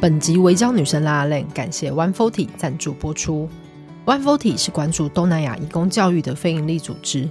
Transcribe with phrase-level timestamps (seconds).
[0.00, 3.46] 本集违章女生拉拉链，感谢 One Forty 赞助播出。
[4.06, 7.28] One Forty 是关注东南亚移工教育的非营利组织，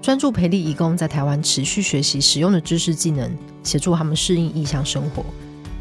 [0.00, 3.30] 专注培力移工在台湾持续学习实用的知识技能，
[3.62, 5.26] 协助他们适应异乡生活，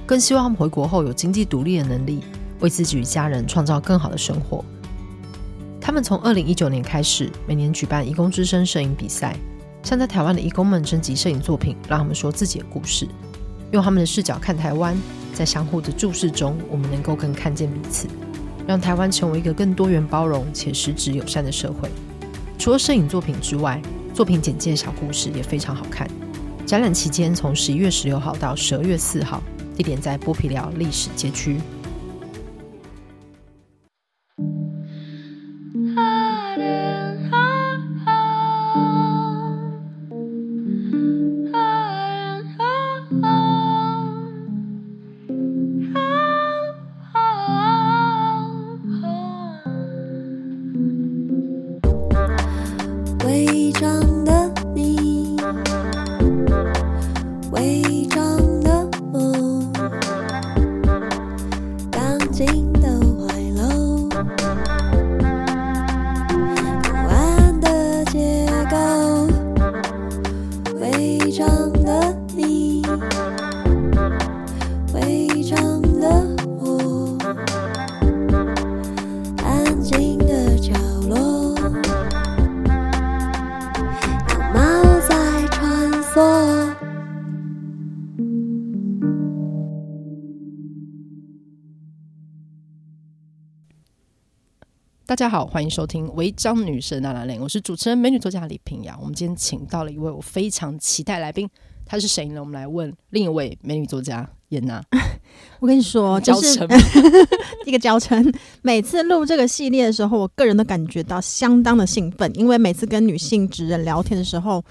[0.06, 2.20] 更希望他们回国后有经济独立的能力，
[2.60, 4.62] 为自己与家人创造更好的生活。
[5.80, 9.38] 他们从二零一九年开始，每年举办移工之声摄影比赛，
[9.84, 13.08] 向在台湾的移工们征集摄影作品，让他们说自己的故事，
[13.72, 14.98] 用他们的视角看台湾，
[15.36, 18.08] 在相互的注视中，我们能够更看见彼此。
[18.66, 21.88] 让台湾成为一个更多元包容且实质友善的社会。
[22.58, 23.80] 除了摄影作品之外，
[24.14, 26.10] 作品简介小故事也非常好看。
[26.66, 29.44] 展览期间从十一月十六号到十二月四号，
[29.76, 31.58] 地点在波皮寮历史街区。
[95.16, 99.00] 大家好，欢迎收听《违章女生拉拉链》，我是主持人美女作家李平阳。
[99.00, 101.50] 我们今天请到了一位我非常期待来宾，
[101.86, 102.42] 她是谁呢？
[102.42, 104.84] 我们来问另一位美女作家严娜。
[105.62, 106.60] 我跟你说，就是
[107.66, 108.30] 一个教程。
[108.62, 114.62] 每次录这个系列的时候，我个人都感觉到相当的兴奋，因为每次跟女性职人聊天的时候，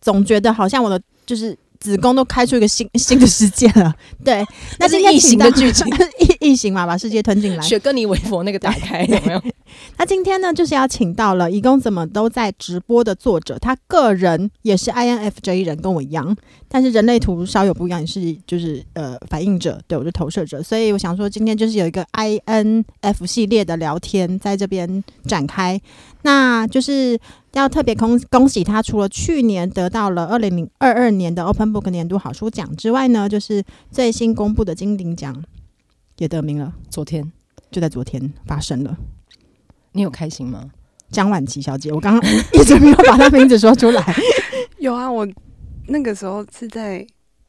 [0.00, 1.54] 总觉得好像我的就是。
[1.80, 4.44] 子宫都开出一个新新的世界了， 对，
[4.78, 5.86] 那是异形的剧情，
[6.40, 7.62] 异异形嘛，把世界吞进来。
[7.62, 9.42] 雪哥尼韦佛那个打开有没有？
[9.96, 16.36] 那今天呢，就是要请到了移工怎么都在直播的作者，他个人也是 INFJ 人，跟我一样，
[16.68, 25.80] 但是人类图稍有不一样，也是就是呃反应者，对，我是投射者，所以我想说今天就是有一个 INF 系列的聊天在这边展开，
[26.22, 27.18] 那就是。
[27.54, 33.60] 要特别恭恭喜他，除了去年得到了二零零二二年的 Open Book 年度好书奖之外呢，就是
[33.90, 35.42] 最新公布的金鼎奖
[36.18, 36.72] 也得名了。
[36.88, 37.32] 昨天
[37.72, 38.96] 就在昨天发生了，
[39.90, 40.70] 你有开心吗？
[41.10, 44.16] 江婉琪小姐，我刚刚一直没有把她名字说出来。
[44.78, 45.26] 有啊，我
[45.88, 47.04] 那个时候是在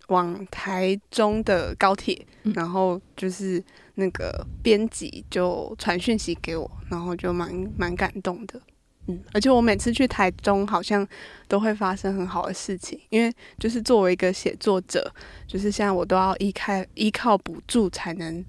[0.08, 3.64] 往台中的高铁，嗯、然后就是
[3.96, 8.62] 那个编辑就传讯息给我，然后就蛮蛮感动的。
[9.08, 11.08] 嗯，而且我每次去台中，好像
[11.48, 13.00] 都会发生很好的事情。
[13.10, 15.12] 因为就是作为一个写作者，
[15.48, 18.46] 就是现在我都要依靠依靠补助才能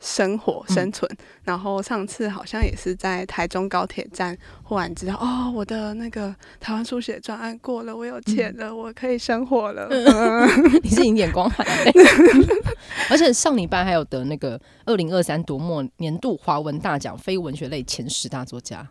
[0.00, 1.10] 生活生存。
[1.12, 9.86] 嗯、然后上次好像也是在台中高铁站，忽然知道哦，我的那个台湾书写专案过了，我有钱了，嗯、我可以生活了。
[9.90, 10.48] 嗯、
[10.82, 11.66] 你是银眼光环，
[13.10, 18.86] 而且上礼拜还有得那个二零二三读墨年度华文大奖非文学类前十大作家。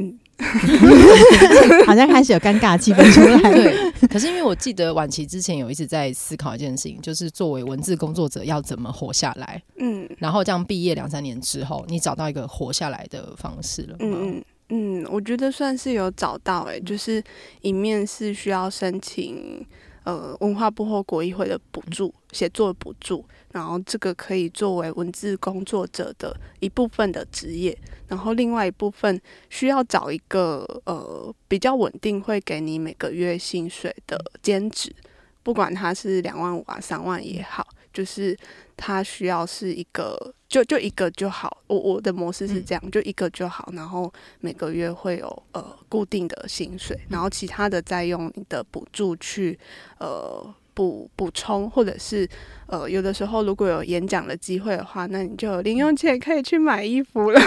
[0.00, 0.18] 嗯，
[1.86, 3.52] 好像开始有尴尬气氛出来。
[3.52, 9.62] 对，可是因为我记得晚期之前有一直在思考一件事情，就是作为文字工作者要怎么活下来。
[9.78, 14.16] 嗯，然后这样毕业两三年之后，你找到一个活下来的方式了吗？
[14.20, 16.76] 嗯嗯，我觉得算是有找到、欸。
[16.76, 17.22] 哎，就是
[17.60, 19.66] 一面是需要申请
[20.04, 23.24] 呃文化部或国议会的补助，写作补助。
[23.52, 34.94] 然后这个可以作为文字工作者的一部分的职业，然后另外一部分需要找一个呃比较稳定，会给你每个月薪水的兼职，
[35.42, 37.66] 不管它是两万五啊三万也好，
[38.00, 38.34] 就是
[38.78, 40.16] 它需要是一个
[40.48, 41.62] 就就一个就好。
[41.66, 44.10] 我我的模式是这样，就一个就好，然后
[44.40, 49.58] 每个月会有呃固定的薪水，然后其他的再用你的补助去
[49.98, 50.54] 呃。
[50.80, 52.26] 补补充，或者是
[52.64, 57.38] 呃，有的时候如果有演讲的机会的话，那你就有零用钱可以去买衣服了。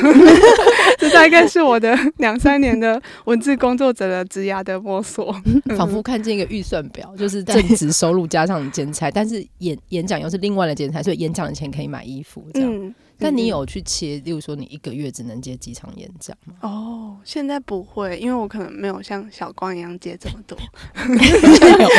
[1.00, 5.35] 这大概是我的两三年的文字工作者的职涯的摸索，
[5.75, 12.71] 仿佛看见一个预算表，就是正职收入加上兼差，但是演演讲又是另外的兼差，所以演讲的钱可以买衣服这样。
[12.71, 16.53] 嗯但你有去切，例如说你一个月只能接几场演讲吗？
[16.61, 20.57] 哦，现在不会，因为我可能没有像小光一样接这么多。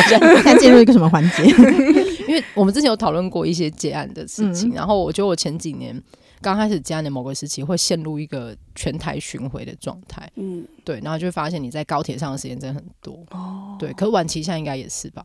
[0.07, 1.43] 现在进入一个什么环节？
[1.43, 5.99] 因 因为我们之前有讨论过一些接案的事情，嗯、然后我觉得我前几年
[6.41, 15.23] 刚开始接案的某个时期会陷入一个全台巡回的状态，嗯，对，然后就会发现你在高铁上的时间真的很多，哦，对，可晚期现在应该也是吧？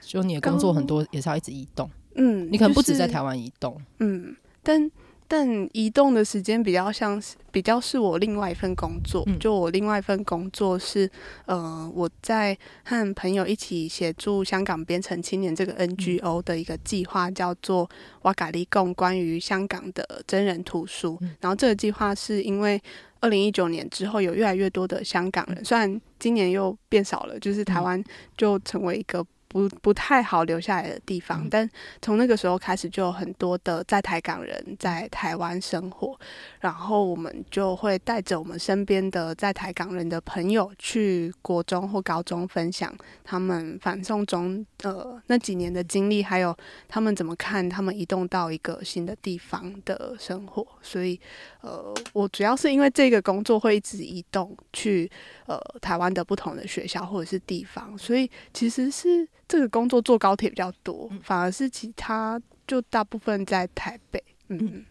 [0.00, 4.90] 就你的工作很多也是要一直移动，嗯，你可能不止在台湾移动，就是、嗯，但。
[5.32, 11.08] 但移动的时间比较像是比较是我另外一份工作，嗯、就我另外一份工作是，
[11.46, 17.88] 呃，我在和朋友一起协助香港编程青年这个 NGO 的一个计划，叫做
[18.22, 21.16] 瓦嘎利贡，关于香港的真人图书。
[21.20, 22.82] 嗯、然后这个计划是因为
[23.20, 28.02] 二零一九年之后有越来越多的香港人，虽然今年又变少了，就是台湾
[28.36, 29.24] 就成为一个。
[29.50, 31.68] 不不太好留下来的地方，但
[32.00, 36.16] 从那个时候开始，就有很多的在台港人在台湾生活，
[36.60, 42.94] 然后我们就会带着我们身边的在台港人的朋友去国中或高中分享
[43.24, 46.56] 他们反送中呃那几年的经历，还有
[46.86, 50.64] 他们怎么看他们移动到一个新的地方的生活。
[50.80, 51.18] 所以
[51.62, 55.10] 呃，我主要是因为这个工作会一直移动去
[55.46, 59.28] 呃台湾的不同的学校或者是地方，所以其实是。
[59.50, 64.22] 这个工作坐高铁比较多，反而是其他就大部分在台北。
[64.46, 64.84] 嗯，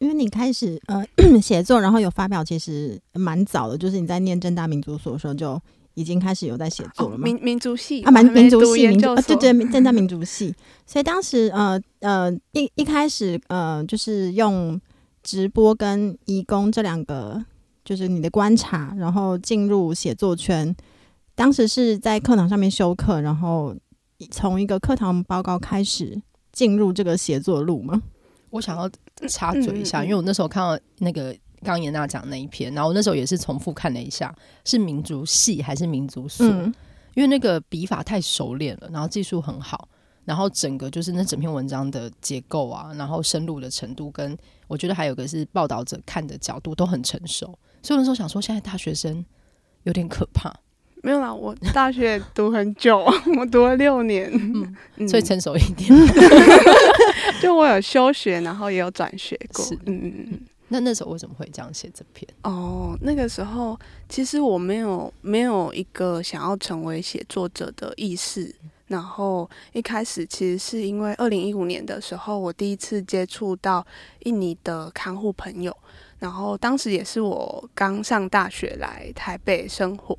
[0.00, 1.04] 因为你开始呃
[1.40, 5.56] 写作，然后有发表，其实蛮早的，就是你在念正大民族所的时候就
[5.94, 7.24] 已经开始有在写作了嘛。
[7.24, 10.52] 民民族系啊，蛮民族系，民族啊，对对，正大民族系。
[10.84, 14.80] 所以当时呃呃一一开始呃就是用
[15.22, 17.40] 直播跟义工这两个，
[17.84, 20.74] 就是你的观察，然后进入写作圈。
[21.36, 23.72] 当时是在课堂上面修课，然后。
[24.30, 26.20] 从一个课堂报告开始
[26.52, 28.00] 进入这个写作路吗？
[28.50, 28.90] 我想要
[29.28, 34.34] 插嘴一下，嗯嗯嗯、因为我那时候看到那个刚妍娜讲那一篇，然后我那时候也是重复看了一下，
[34.64, 36.46] 是民族系还是民族所？
[36.46, 36.72] 嗯、
[37.14, 39.88] 因为那个笔法太熟练了，然后技术很好，
[40.24, 44.36] 然后整个就是那整篇文章的结构啊，然后深入的程度，跟
[44.68, 47.46] 我觉得还有个是报道者看的角度都很成熟，
[47.82, 49.24] 所以那时候想说，现在大学生
[49.84, 50.52] 有点可怕。
[51.02, 53.04] 没有啦，我大学读很久，
[53.36, 55.90] 我读了六年，嗯嗯、所以成熟一点。
[57.42, 59.64] 就我有休学，然后也有转学过。
[59.64, 60.40] 是，嗯嗯嗯。
[60.68, 62.26] 那那时候为什么会这样写这篇？
[62.44, 63.78] 哦，那个时候
[64.08, 68.54] 其实我没有没有一个想要成为写作者的意识。
[68.86, 73.84] 然后一开始其实是因为二零一五年的时候，我第一次接触到
[74.20, 75.76] 印尼的看护朋友，
[76.20, 80.16] 然后当时也是我刚上大学来台北生活。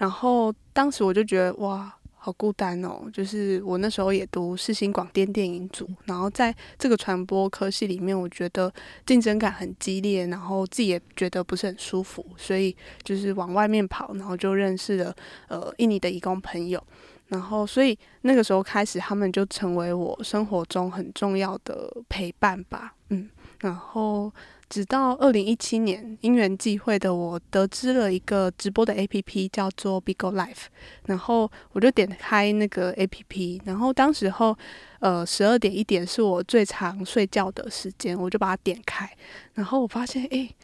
[0.00, 3.02] 然后当时我就觉得哇，好孤单哦！
[3.12, 8.72] 就是我那时候也读世新广电电影组，然后在这个传播科系里面，我觉得
[9.04, 15.14] 竞争感很激烈，然后自己也觉得不是很舒服，所以就是往外面跑，然后就认识了
[15.48, 16.82] 呃印尼的义工朋友，
[17.28, 23.28] 然后所以那个时候开始，他们就成为我生活中很重要的陪伴吧，嗯，
[23.60, 24.32] 然后。
[24.70, 30.66] 直到二零一七年，因缘际会的我得知了一个直播的 APP，叫做 Bigo Live，
[31.06, 34.56] 然后我就点开那个 APP，然后当时候，
[35.00, 39.10] 呃，十二点一点是我最常睡觉的时间，我就把它点开，
[39.54, 40.54] 然后我发现，诶，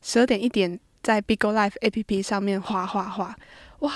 [0.00, 3.36] 十二点一点在 Bigo Live APP 上面画画画，
[3.78, 3.92] 哇，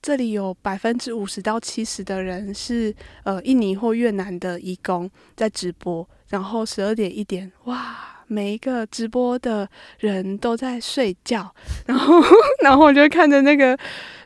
[0.00, 2.94] 这里有百分之五十到七十的人是
[3.24, 7.96] 呃印尼或越南的移工在直播，然后十二点一点，哇。
[8.30, 9.66] 每一个直播的
[10.00, 11.50] 人都在睡觉，
[11.86, 12.22] 然后，
[12.62, 13.74] 然后我就看着那个、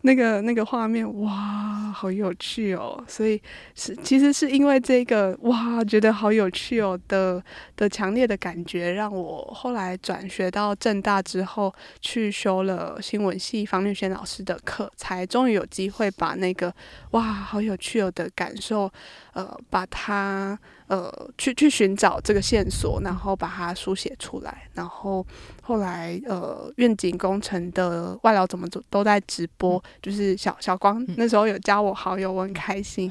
[0.01, 3.01] 那个、那个画面，哇，好有趣哦！
[3.07, 3.41] 所以
[3.77, 7.41] 是其实是因为这个哇，觉得好有趣哦的
[7.77, 16.75] 的强烈的感觉，让我后来转学到政大之后，去修了新闻系方念萱老师的课，才终于有机会把那个
[17.13, 18.91] 哇，好有趣哦的感受，
[19.35, 20.59] 呃，把它。
[20.93, 24.69] 呃，去去寻找这个线索，然后把它书写出来。
[24.75, 25.27] 然后
[25.63, 33.11] 后来，呃，愿景工程的外劳怎么做都在直播，就是小小光那时候有加我好友，我很开心。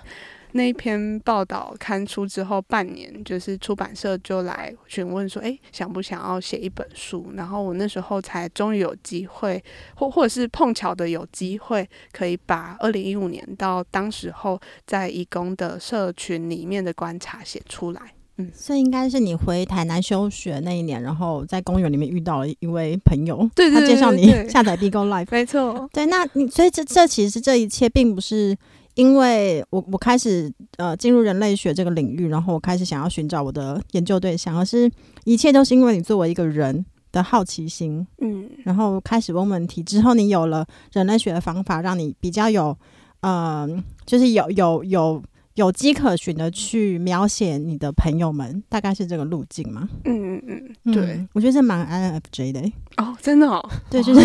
[0.54, 7.32] 那一篇报道刊出之后，半年就是出版社就来询问说，诶，想不想要写一本书？
[7.36, 9.64] 然后我那时候才终于有机会，
[9.96, 18.02] 或或者是碰巧的有机会，可以把二零一五年到当时候在义工的社群里面的观察写出来。
[18.38, 25.90] 嗯，所以应该是你回台南休学那一年，然后在公园里面遇到了一位朋友，对，对，对，对，对，他介绍你下载 Bigo Live，没错。
[25.94, 28.58] 对，那你所以这这其实这一切并不是。
[29.02, 34.88] 因为我我开始呃进入人类学这个领域，然后我开始想要寻找我的研究对象，而是
[35.24, 42.78] 一切都是因为你作为一个人的好奇心，嗯，然后开始问问题之后，你有了人类学的方法，让你比较有
[43.22, 43.68] 呃，
[44.06, 45.24] 就是有有有
[45.56, 49.90] 有迹可循的去描写你的朋友们，大概是这个路径吗？
[50.06, 52.74] 嗯嗯嗯，对，嗯、我觉得是蛮 INFJ 的、欸。
[52.98, 54.22] 哦，真的哦，对，就是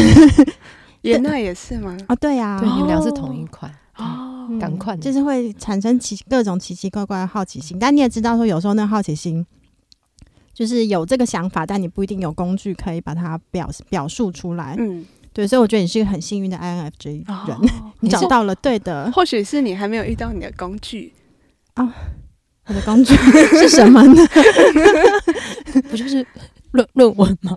[1.00, 1.96] 颜讷也是吗？
[2.08, 3.72] 哦，对呀、啊，对，你们俩是同一款。
[3.96, 7.78] 哦，赶快、嗯，就是会产生奇各种奇奇怪怪的好奇心。
[7.78, 9.44] 但你也知道，说有时候那好奇心
[10.54, 14.74] 就是有这个想法，但你不一定有工具可以把它表表述出来。
[14.78, 15.04] 嗯。
[15.32, 19.12] 对，所以我觉得你是一个很幸运的 INFJ 人，哦、 你找到了对的。
[19.12, 21.12] 或许是你还没有遇到你的工具
[21.74, 21.94] 啊？
[22.68, 23.14] 我的工具
[23.60, 24.22] 是什么呢？
[25.90, 26.26] 不就是
[26.70, 27.54] 论论文吗？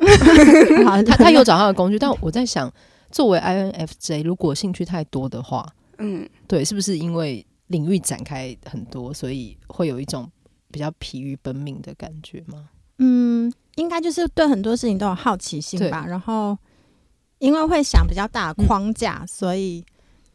[0.86, 2.70] 好，他他有找到的工具，但我在想，
[3.12, 5.66] 作为 INFJ，如果兴趣太多的话，
[6.00, 10.30] 嗯，对，是不是因为领域展开很多，所以会有一种
[10.72, 12.70] 比较疲于奔命的感觉吗？
[12.98, 16.58] 嗯，应该就是对很多事情都有好奇心吧，然后。
[17.42, 19.82] 因为会想比较大的框架，嗯、所以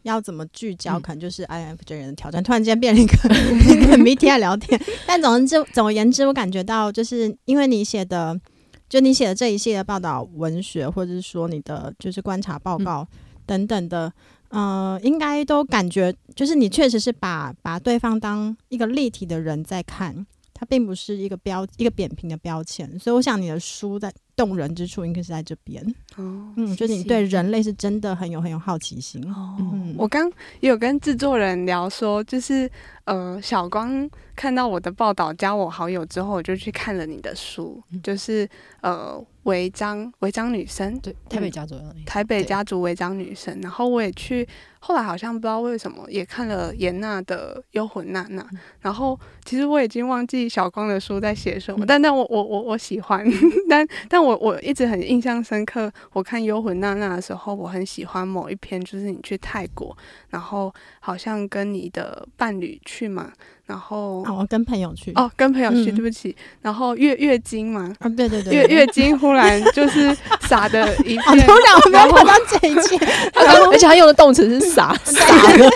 [0.05, 2.41] 要怎么聚焦，可能就是 INFJ 人的挑战。
[2.41, 3.13] 嗯、突然间变了一个
[3.71, 8.41] 一个 MBTI 聊天，但总之 总而言之，我感觉到就是因为你写的，
[8.89, 13.07] 就你写的这一系列报道文学，或者是说你的就是观察报告
[13.45, 14.13] 等等的，嗯、
[14.55, 22.99] 呃，应该都感觉就是你确实是把把对方当一个立体的人在看，它并不是一个标一个扁平的标签。
[22.99, 24.13] 所以我想你的书在。
[24.37, 25.81] 动人之处应该是在这边
[26.17, 29.57] 哦，嗯，就是你对人类是真的很有很有好奇心哦。
[29.61, 32.69] 嗯、我刚也有跟制作人聊说，就是
[33.05, 38.49] 呃，小光看到我的报道加我好友之后，我就去看了你的书，嗯、就是
[38.81, 39.25] 呃。
[39.45, 43.61] 违章违章女生，对，台北家族，台北家族违章女生。
[43.61, 48.43] 然后我也去，后来好像不知道为什么也看了严娜的《幽魂娜娜》。
[48.81, 53.23] 然后其实我已经忘记小光的书在写什么，但但我我我我喜欢，
[53.69, 55.93] 但但我我一直很印象深刻。
[56.15, 59.95] 我看《幽魂娜娜》的时候，我很喜欢某一篇，就是你去泰国，
[60.31, 63.33] 然后好像跟你的伴侣去嘛。
[63.67, 66.37] 然后、哦、跟朋友去哦，跟朋友去，嗯、对不起。
[66.61, 72.99] 然后月月经嘛，啊，对对对，月月经忽然就是傻的一片，突然我没有想到这一切，
[73.73, 75.25] 而且他用的动词是洒洒
[75.57, 75.71] 的，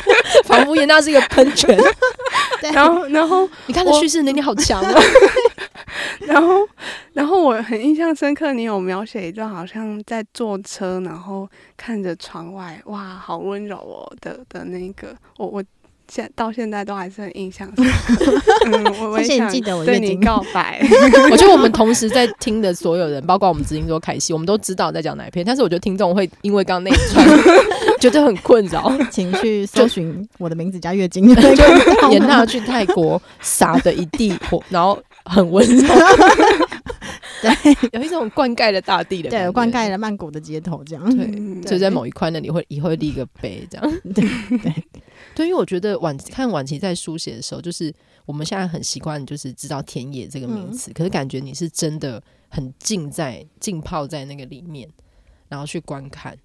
[0.45, 1.79] 仿佛颜讷是一个喷泉。
[2.75, 5.01] 然后然后你看他叙事能力好强啊！
[6.21, 6.69] 然后
[7.15, 15.65] 然后我很印象深刻，你有描写一段好像在坐车，然后看着窗外，哇，好温柔哦的的那个，我我。
[16.11, 18.43] 现到现在都还是很印象深刻。
[18.67, 19.51] 嗯，我我也想
[19.85, 20.81] 对你告白。
[21.31, 25.45] 我觉得我们同时在听的所有人，包括我们执行说凯西，我们都知道在讲哪一篇。
[25.45, 27.27] 但是我觉得听众会因为刚刚那一串
[28.01, 31.29] 觉得很困扰，请去搜寻我的名字加月经。
[32.11, 35.95] 颜娜去泰国撒的一地火，然后很温柔。
[37.41, 37.51] 对，
[37.93, 41.17] 有一种灌溉了大地的，对，灌溉了曼谷的街头，这样。
[41.17, 44.01] 对，就在某一块那里会也会立一个碑，这样。
[44.15, 44.25] 对
[44.59, 44.73] 对
[45.39, 47.95] 对，因为我觉得晚看晚期在书写的时候，就是
[48.27, 54.89] 我们现在很习惯，就是知道田野这个名词，可是感觉你是真的很浸在浸泡在那个里面，
[55.49, 56.37] 然后去观看。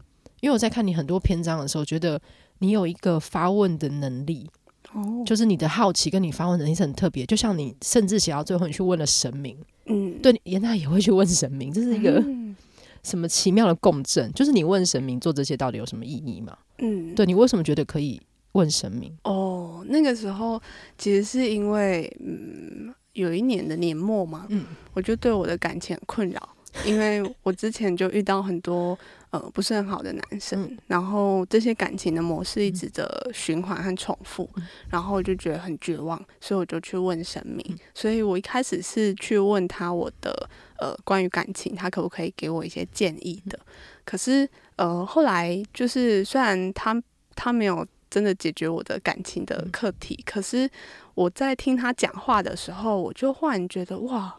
[0.41, 2.21] 因为我在看你很多篇章的时候，觉得
[2.59, 4.47] 你有一个发问的能力。
[4.93, 9.57] 哦，就是你的好奇跟你发问能力是很特别，就像你甚至写到最后，你去问了神明，
[9.87, 12.23] 嗯，对，严娜也会去问神明，这是一个
[13.01, 14.31] 什么奇妙的共振？
[14.33, 16.55] 就是你问神明做这些到底有什么意义吗？
[16.77, 18.21] 嗯，对，你为什么觉得可以
[18.53, 19.15] 问神明？
[19.23, 20.59] 哦，那个时候
[20.97, 26.49] 其实是因为嗯，有一年的年末嘛，嗯，我就对我的感情很困扰，
[26.85, 28.97] 因为我之前就遇到很多。
[29.33, 37.65] 呃，不是很好的男生，嗯、然后这些感情的模式一直的循环和重复，嗯、然后我就觉得很绝望，所以我就去问神明。
[37.67, 43.57] 嗯、所以我一开始是去问他我的呃关于感情，他可不可以给我一些建议的。
[43.57, 43.65] 嗯、
[44.05, 47.01] 可是呃后来就是虽然他
[47.35, 47.83] 他没有
[48.13, 50.69] 真的解决我的感情的课题，嗯、可是
[51.15, 54.35] 我在听他讲话的时候，我就忽然觉得哇，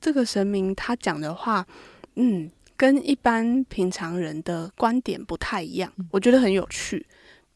[0.00, 1.66] 这个神明他讲的话，
[2.14, 2.48] 嗯。
[2.78, 7.06] 跟一般平常人的观点不太一样，我觉得很有趣，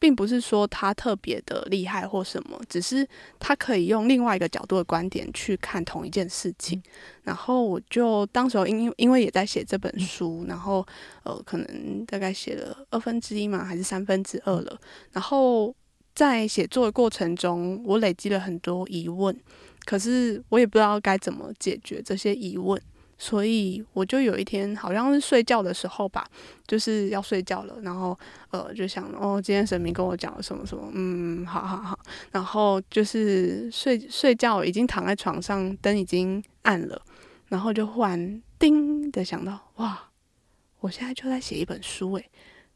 [0.01, 6.81] 并不是说他特别的厉害或什么，只是他可以用另外一个角度的观点去看同一件事情。
[7.21, 10.83] 然后我就当时候因因为也在写这本书，然后
[11.21, 14.81] 呃可能大概写了二分之一嘛，还是三分之二了。
[15.11, 15.73] 然后
[16.15, 19.39] 在写作的过程中，我累积了很多疑问，
[19.85, 22.81] 可是我也不知道该怎么解决这些疑问。
[23.23, 26.27] 所以我就有一天好像是睡觉的时候吧，
[26.65, 28.17] 就是要睡觉了，然后
[28.49, 31.99] 呃就想哦，今天神明跟我讲了什么什么，嗯，好好好，
[32.31, 36.99] 然后就是睡睡觉已经躺在床上，灯已经暗了，
[37.49, 40.09] 然后就忽然叮的想到，哇，
[40.79, 42.25] 我现在就在写一本书诶，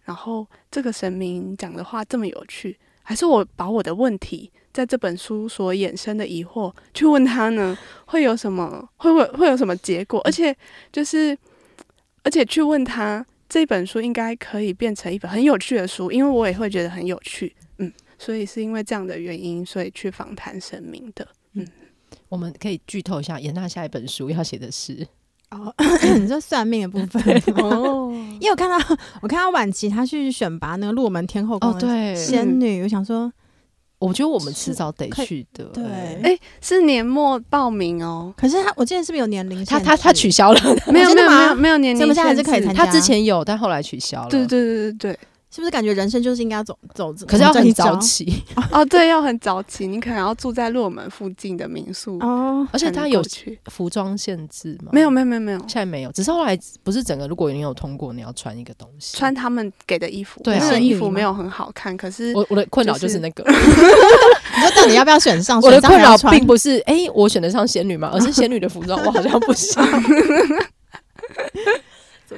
[0.03, 7.75] 然后这个神明讲的话这么有趣，还是我把我的问题在这本书所衍生的疑惑去问他呢，
[8.07, 8.85] 会有什么？
[8.97, 10.19] 会会会有什么结果？
[10.25, 10.53] 而且
[10.91, 11.35] 就是，
[12.23, 17.55] 而且去问他这本书应该可以变成一本很有趣的书，因为我也会觉得很有趣。
[17.77, 17.89] 嗯，
[18.19, 21.25] 所以是因为这样的原因，所以去访谈神明的。
[21.53, 21.65] 嗯，
[22.27, 25.07] 我们可以剧透一下，严娜下一本书要写的是。
[25.51, 25.73] 哦，
[26.19, 27.23] 你说算命的部分
[27.63, 28.77] 哦，因为我看到
[29.21, 33.31] 我看到晚期他去选拔那个入门天后宫的仙女，我想说，
[34.07, 35.63] 我觉得我们迟早得去的。
[35.65, 35.83] 对，
[36.23, 38.33] 哎，是年末报名哦。
[38.37, 39.63] 可是他，我记得是不是有年龄？
[39.65, 40.59] 他他他取消了，
[40.91, 42.85] 没有 没有没有没有年龄，现在还是可以参加。
[42.85, 44.29] 他之前有，但后来取消了。
[44.29, 45.19] 对对对对对。
[45.55, 47.13] 是不是感觉人生就是应该要走走？
[47.25, 48.43] 可是要很早起
[48.73, 49.87] 哦，对，要很早起。
[49.87, 53.23] 你可能要住在洛门附近的民宿哦，而且它有
[53.67, 54.89] 服装限制吗？
[54.91, 56.11] 没有，没有，没有，没有，现在没有。
[56.11, 60.41] 只是后来不是整个，如果你有通过，你要穿一个东西，穿他们给的衣服。
[60.43, 61.95] 对，那个衣服没有很好看。
[61.95, 65.57] 可是我我的困扰就是那个， 你说到底要不要选上？
[65.63, 68.09] 我的困扰并不是哎，我选得上仙女吗？
[68.11, 69.81] 而是仙女的服装我好像不行。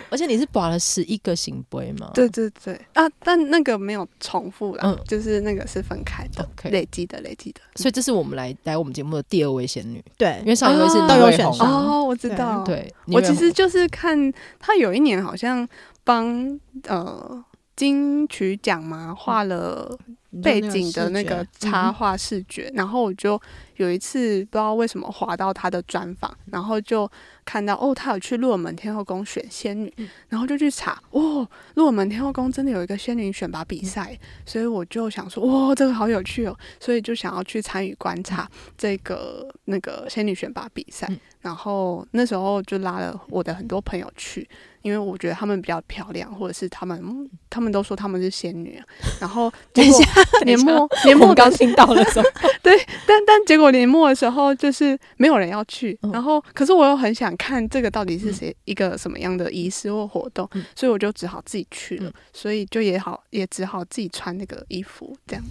[0.09, 2.11] 而且你是拔了十一个圣杯吗？
[2.13, 2.79] 对对对。
[2.93, 6.69] 啊，但那个没有重复啦，嗯，就是那个是分开的，okay.
[6.71, 7.61] 累积的累积的。
[7.75, 15.67] 所以这是我们来来我们节目的第二位仙女，对，因为上一位是都有选上哦，我知道，对，我其实就是看他有一年好像
[16.03, 17.43] 帮呃
[17.75, 19.97] 金曲奖嘛画了
[20.43, 23.39] 背景的那个插画视觉，然后我就
[23.77, 27.09] 有一次不知道为什么滑到他的专访，然后就。
[27.47, 44.45] 看到哦，他有去鹿门天后宫选仙女，嗯，然后就去查哦，鹿门天后宫真的有一个仙女选拔比赛，嗯，所以我就想说，哇，这个好有趣哦，所以就想要去参与观察这个那个仙女选拔比赛，嗯，然后那时候就拉了我的很多朋友去。
[44.81, 48.79] 因为我觉得他们比较漂亮，或者是他们，他们都说他们是仙女，
[49.19, 49.99] 然后结果
[50.45, 52.25] 年末年末刚听到的时候，
[52.61, 52.77] 对，
[53.07, 65.43] 但但结果年末的时候就是没有人要去，然后可是我又很想看这个到底是谁一个什么样的仪式或活动，所以我就只好自己去了，所以就也好也只好自己穿那个衣服这样。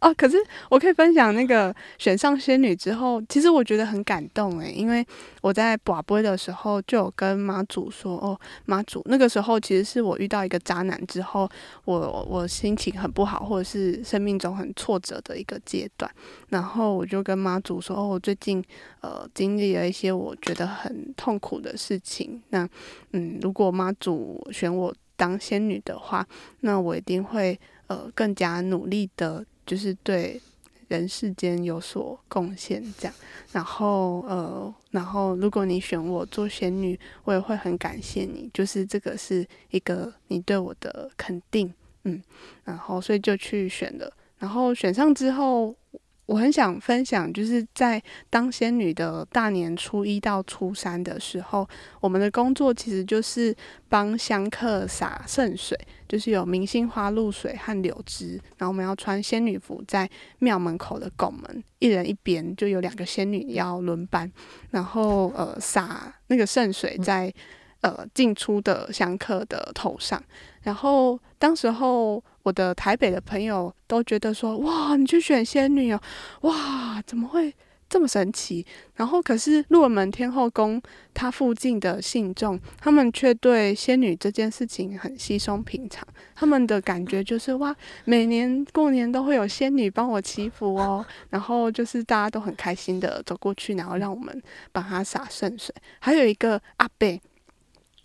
[0.00, 0.36] 哦，可是
[0.70, 5.06] 我可以分享那个选上仙女之后，其实我觉得很感动诶，因为
[5.42, 7.90] 我在跋杯的时候就有跟妈祖。
[7.90, 11.48] 说哦，妈祖，那个时候其实是我遇到一个渣男之后，
[11.84, 16.10] 我我心情很不好，或者是生命中很挫折的一个阶段。
[16.48, 18.62] 然后我就跟妈祖说，哦，我最近
[19.00, 22.42] 呃经历了一些我觉得很痛苦的事情。
[22.50, 22.68] 那
[23.12, 26.26] 嗯，如果妈祖选我当仙女的话，
[26.60, 30.40] 那我一定会呃更加努力的，就是对。
[30.90, 33.14] 人世间有所贡献，这样，
[33.52, 41.72] 然后呃，然后如果你选我做仙女，我也会很感谢你，就是这个是一个你对我的肯定，
[42.02, 42.20] 嗯，
[42.64, 45.74] 然后所以就去选了，然后选上之后。
[46.30, 51.68] 我很想分享，就是在当仙女的大年初一到初三的时候，
[52.00, 53.52] 我们的工作其实就是
[53.88, 55.76] 帮香客洒圣水，
[56.08, 64.30] 就是有明星花露水和柳枝，然后我们要穿仙女服，在庙门口的拱门，一人一边，就有两个仙女要轮班，
[64.70, 67.34] 然后呃洒那个圣水在
[67.80, 70.22] 呃进出的香客的头上，
[70.62, 72.22] 然后当时候。
[72.42, 76.00] 我的台北的朋友都觉得说：“哇，你去选仙女哦，
[76.40, 77.54] 哇，怎么会
[77.86, 78.64] 这么神奇？”
[78.96, 80.80] 然后，可是鹿门天后宫
[81.12, 86.02] 它附近的信众，他们却对仙女这件事情很稀松平常。
[86.34, 94.42] 他们的感觉就是：“哇，每年过年都会有仙女帮我祈福哦。”然后就是大家都很开心的走过去，然后让我们
[94.72, 95.74] 帮他洒圣水。
[95.98, 97.20] 还有一个阿伯。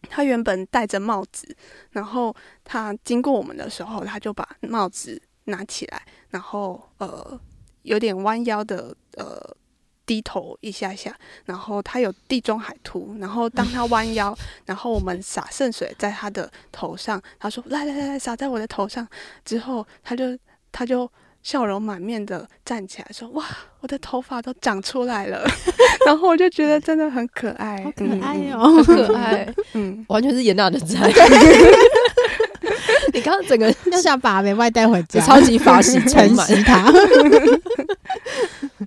[0.10, 1.56] 他原本戴着帽子，
[1.92, 7.40] 然后他经过我们的时候，他就把帽子拿起来，然后呃
[7.84, 9.40] 有点弯腰的呃
[10.06, 11.16] 低头一下下，
[11.46, 19.08] 然后他有地中海图，然后当他弯腰， 然后我们洒圣水在他的头上，他说来来来来洒在我的头上，
[19.44, 20.38] 之后他就
[20.72, 21.12] 他就。
[21.46, 23.46] 笑容满面的站起来说：“哇，
[23.82, 25.48] 我的头发都长出来了。
[26.04, 31.06] ”然后我就觉得真的很可爱，好可爱哦，很可 爱，嗯，完全是颜讷的菜。
[33.14, 36.92] 你刚刚整个就想把美外带回家，超级法喜充满他。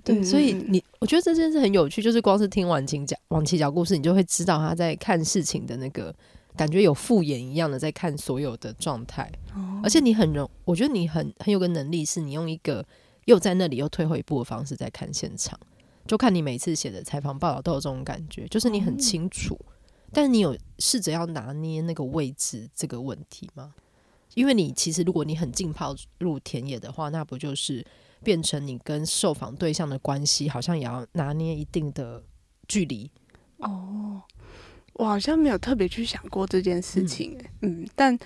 [0.03, 6.13] 对，嗯、所以你我觉得这件事很有趣，就是光是听完青讲王琦讲故事，你就会知道他在看事情的那个。
[6.59, 12.85] 感觉有复眼一样的在看所有的状态，哦，而且你很容，我觉得你很很有个能力，是你用一个
[13.27, 15.57] 又在那里又退后一步的方式在看现场，
[16.05, 19.65] 就看你每次写的采访报道都有这种感觉，就是你很清楚，哦，
[20.11, 23.73] 但是你有试着要拿捏那个位置这个问题吗？
[24.33, 27.85] 因为你其实如果你很浸泡入田野的话，那不就是
[28.21, 32.21] 变成你跟受访对象的关系，好像也要拿捏一定的
[32.67, 33.09] 距离。
[33.59, 34.21] 哦，
[34.99, 38.19] 我好像没有特别去想过这件事情，嗯，嗯，但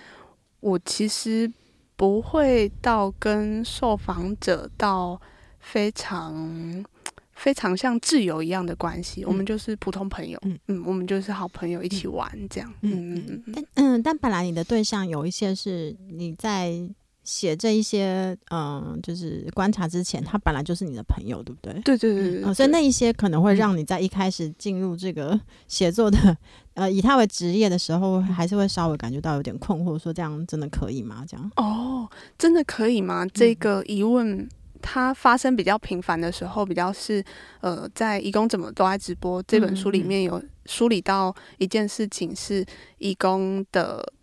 [0.59, 1.49] 我其实
[1.95, 5.21] 不会到跟受访者到
[5.59, 6.83] 非常
[7.33, 16.73] 非常像挚友一样的关系，嗯，我们就是普通朋友，嗯嗯，我们就是好朋友一起玩这样，嗯嗯嗯，但嗯，但本来你的对象有一些是你在。
[17.25, 21.71] 写这一些，嗯，就是观察之前，他本来就是你的朋友，对不对？
[21.79, 26.37] 对对对对，嗯，所以那一些可能会让你在一开始进入这个写作的，
[26.75, 31.23] 呃，以他为职业的时候，还是会稍微感觉到有点困惑，说这样真的可以吗？
[31.27, 33.25] 这样哦，真的可以吗？
[33.33, 34.47] 这个疑问，
[34.81, 37.23] 它发生比较频繁的时候，比较是，
[37.61, 42.65] 呃，在《义工怎么都爱直播》这本书里面有梳理到一件事情，是
[42.97, 44.13] 义工的。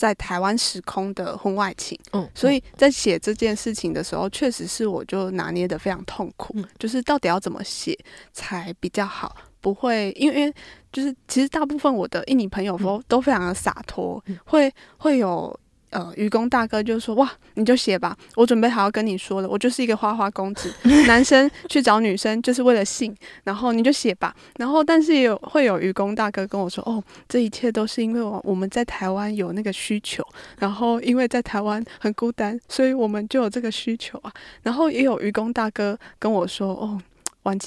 [0.00, 7.94] 在台湾时空的婚外情，嗯，所以在写这件事情的时候，确实是我就拿捏得非常痛苦，嗯，就是到底要怎么写
[8.32, 10.50] 才比较好，不会因为
[10.92, 15.58] 就是其实大部分我的印尼朋友都都非常的洒脱，会会有。
[15.92, 19.48] 呃，愚公大哥就说：“哇，你就写吧，我准备好要跟你说了。
[19.48, 20.72] 我就是一个花花公子，
[21.08, 24.32] 男生去找女生就是为了性，然后你就写吧。
[24.58, 30.24] 然后，但是也有会有愚公大哥跟我说：哦，这一切都是因为我我们在台湾有那个需求，
[30.60, 34.32] 然后因为在台湾很孤单，所以我们就有这个需求啊。
[34.62, 37.02] 然后也有愚公大哥跟我说：哦。”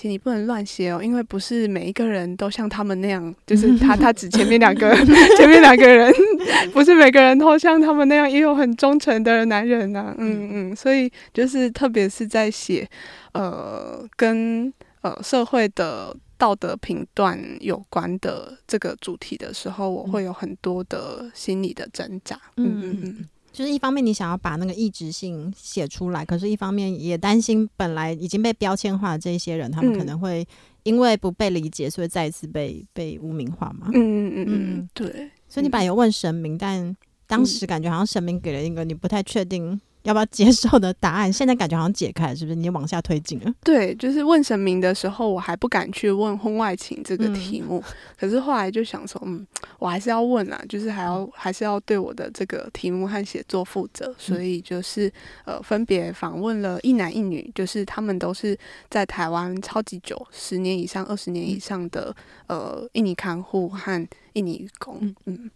[0.04, 4.96] 你不能乱写哦，因为不是每一个人都像他们那样，就是他 他指前面两个，
[5.38, 6.14] 前面两个人，
[6.74, 10.16] 不是每个人都像他们那样，也有很忠诚的男人呐、啊。
[10.18, 12.88] 嗯嗯，所以就是特别是在写
[13.34, 22.40] 呃跟呃社会的道德评断有关的这个主题的时候，我会有很多的心理的挣扎。
[22.58, 23.26] 嗯嗯嗯。
[23.54, 30.46] 就是一方面你想要把那个异质性写出来，可是一方面也担心本来已经被标签化的这些人，他们可能会
[30.82, 33.88] 因为不被理解，所以再一次被被污名化嘛。
[33.94, 35.30] 嗯嗯嗯嗯，对。
[35.48, 39.80] 所以你本来有问神明，但当时感觉好像神明给了一个你不太确定。
[40.04, 41.32] 要不要接受的答案？
[41.32, 42.56] 现在感觉好像解开了，是不是？
[42.56, 43.54] 你往下推进了。
[43.64, 47.82] 对，就是问神明的时候，我还不敢去问婚外情这个题目。
[47.86, 49.46] 嗯、可是后来就想说，嗯，
[49.80, 54.14] 我还是要问啊，就是还要还是要对我的这个题目和写作负责。
[54.18, 55.12] 所以就是
[55.46, 58.58] 呃，分别访问了一男一女，就是他们都是
[58.90, 62.16] 在台湾超级久，十年以上、二十年以上的
[62.48, 64.98] 呃印尼看护和印尼渔工。
[65.02, 65.16] 嗯。
[65.26, 65.52] 嗯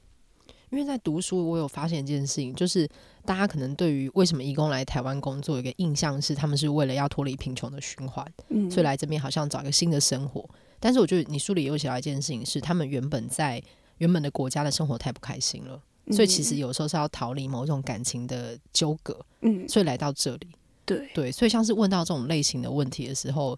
[0.77, 2.87] 因为在读书，我有发现一件事情，就是
[3.25, 10.47] 大家可能对于为什么移工来台湾工作，有一个印象是他们是为了要脱离贫穷的循环，嗯，所以来这边好像找一个新的生活。
[10.79, 13.59] 但是我觉得你书里也有写到一件事情，是他们原本在
[13.97, 20.47] 原本的国家的生活太不开心了，所以其实有时候是要逃离某种感情的纠葛，嗯，所以来到这里，
[20.85, 23.57] 对对，所以像是问到这种类型的问题的时候。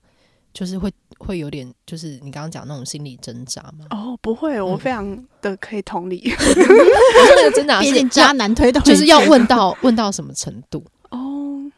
[0.51, 3.85] 就是会会有点，就是你刚刚讲那种心理挣扎吗？
[3.91, 6.23] 哦，不会，我非常的可以同理。
[6.33, 10.83] 那个挣扎是渣男推动，就是要问到问到什么程度？
[11.11, 11.69] 哦，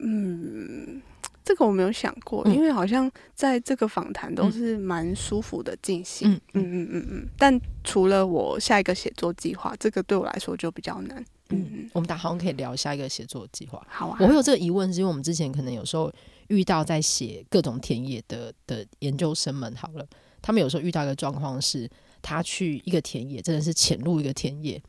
[0.00, 1.02] 嗯，
[1.44, 6.30] 这个我没有想过，嗯、因为好像在这个访谈都是蛮舒服的进行。
[6.30, 7.28] 嗯嗯嗯嗯嗯。
[7.36, 11.24] 但除了我下一个写作计划，这个对我来说就比较难。
[11.50, 11.90] 嗯嗯。
[11.92, 13.84] 我们打好像可以聊下一个写作计划。
[13.88, 14.16] 好啊。
[14.20, 16.12] 我会有这个疑问，是因为我们之前可能有时候。
[16.48, 20.06] 遇到在写各种田野的的研究生们，好了，
[20.42, 21.88] 他们有时候遇到一个状况是，
[22.20, 24.82] 他去一个田野，真的是潜入一个田野，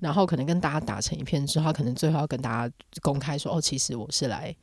[0.00, 4.54] 然后可能跟大家打成一片之后，他可能最后要跟大家公开说，哦，其实我是来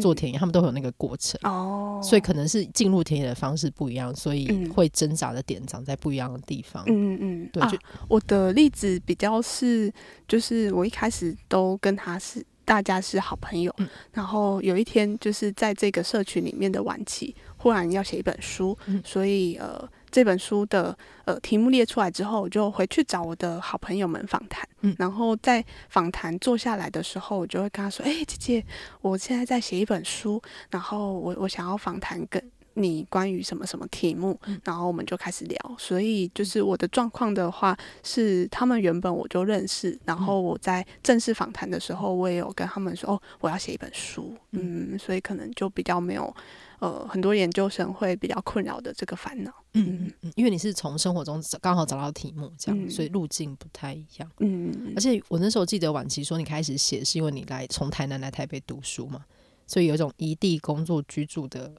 [0.00, 6.84] 做田野，嗯、他们都有那个过程哦，所以可能是进入田野的方式不一样，所以会挣扎的点长在不一样的地方。
[6.86, 9.92] 嗯嗯，对，就、啊、我的例子比较是，
[10.28, 12.44] 就是我一开始都跟他是。
[12.66, 28.66] 大家是好朋友，嗯、然后有一天就是在这个社群里面的晚期，忽然要写一本书，嗯、所以呃这本书的呃题目列出来之后，我就回去找我的好朋友们访谈，嗯、然后在访谈坐下来的时候，我就会跟他说：“哎、欸，姐姐，
[29.00, 32.42] 我现在在写一本书，然后我我想要访谈跟。”
[32.78, 35.58] 你关于什么什么题目，然后我们就开始聊。
[35.78, 46.34] 所以就是我的状况的话，是他们原本我就认识，然后我在正式访谈的时候，我也有跟他们说，哦，我要写一本书，嗯，所以可能就比较没有，
[46.78, 59.24] 呃，很多研究生会比较困扰的这个烦恼，嗯嗯，因为你是从生活中刚好找到题目，这样，所以路径不太一样，嗯，而且我那时候记得晚期说，你开始写是因为你来从台南来台北读书嘛，
[59.66, 61.72] 所以有一种异地工作居住的。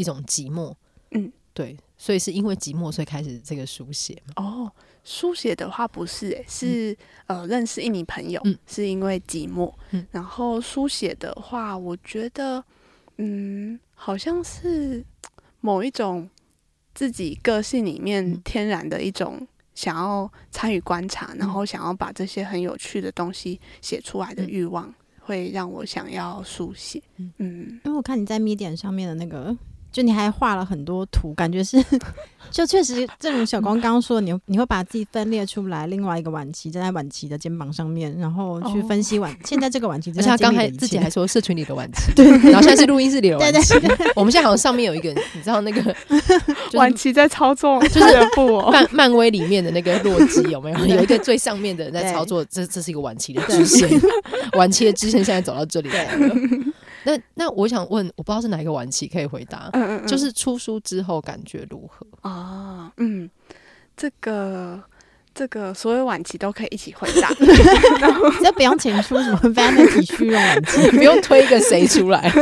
[0.00, 0.74] 一种寂寞，
[1.10, 4.16] 嗯，对，所以是因为寂寞，所以开始这个书写。
[4.36, 4.72] 哦，
[5.04, 9.70] 书写的话不是、欸，是、嗯、呃认识印尼朋友，嗯、是因为寂寞。
[9.90, 12.64] 嗯、然后书写的话，我觉得，
[13.18, 15.04] 嗯，好像是
[15.60, 16.26] 某一种
[16.94, 27.02] 自己个性里面天然的一种想要参与观察，嗯、然后想要把这些很有趣的东西写出来的欲望，嗯、会让我想要书写。
[27.18, 27.80] 嗯，嗯。
[27.84, 29.54] 因为我看你在 Medium 上面的那个。
[29.92, 31.82] 就你还画了很多图，感觉是，
[32.50, 40.12] 就确实，正如小光刚刚说的，你你会把自己分裂出来，另外一个晚期站在晚期的肩膀上面，然后去分析晚、哦、现在这个晚期。
[40.16, 43.74] 而且他刚才自己还说社群里的晚期， 对，然后现在是录音室里的晚期。
[43.74, 45.90] 对对对， 我们现在好像上面有一个，你知道那个、就
[46.70, 50.86] 是、晚期在操作，就是不漫漫威里面的那个洛基有没有？
[50.86, 53.88] 有一个最上面的人在操作，这这是一个晚期的支线，
[54.52, 56.34] 晚期的支线现在走到这里来了。
[57.04, 62.92] 那那我想问，我不知道是哪一个晚期可以回答，嗯嗯嗯，就是出书之后感觉如何啊？
[62.96, 63.28] 嗯，
[63.96, 64.82] 这个
[65.34, 67.32] 这个所有晚期都可以一起回答，
[68.42, 72.32] 这不用请出什么 vanity 虚荣晚期， 不用推一个谁出来。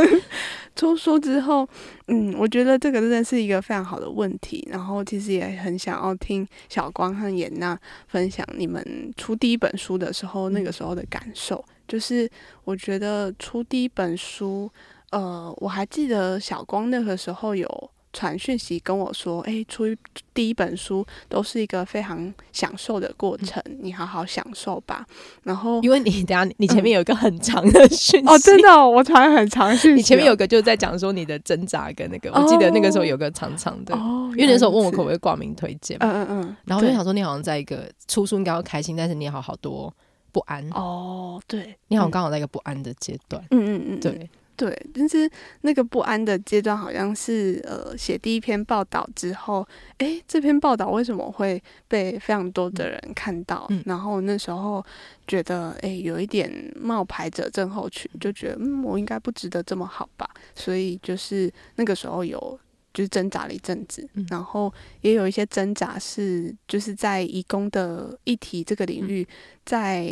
[0.75, 1.67] 出书之后，
[2.07, 4.65] 嗯，我觉得这个真的是一个非常好的问题。
[4.71, 11.63] 然后其实也很想要听小光和颜娜分享你们出第一本书的时候那个时候的感受。
[11.89, 12.29] 就是
[12.63, 14.71] 我觉得出第一本书，
[15.09, 17.67] 呃，我还记得小光那个时候有
[18.13, 19.85] 传讯息跟我说：“哎，出
[20.33, 25.05] 第一本书都是一个非常享受的过程，嗯、你好好享受吧。”
[25.43, 29.95] 然后，因为你等下你前面有一个很长的讯息、嗯、哦，真的、哦，我传很长讯息。
[29.95, 39.91] 你前面有个就在讲说你的挣扎跟那个，哦、我记得那个时候有个长长的，哦、因为那时候问我可不可以挂名推荐，嗯嗯嗯，然后我就想说你好像在一个出书应该要开心，但是你也好好多。
[40.31, 40.67] 不安。
[40.71, 44.29] 哦，对，你好像刚好在一个不安的阶段，嗯嗯嗯，对。
[44.59, 49.65] 对，但是那个不安的阶段好像是呃，写第一篇报道之后，
[49.99, 53.65] 诶，这篇报道为什么会被非常多的人看到？
[53.69, 54.85] 嗯、然后那时候
[55.25, 60.29] 觉得，诶，有一点冒牌者症候群，就觉得，嗯，我应该不值得这么好吧？
[60.53, 62.59] 所以就是那个时候有。
[62.99, 69.25] 就是挣扎了一阵子，嗯、然后也有一些挣扎是，就是在移工的议题这个领域
[69.65, 70.03] 在，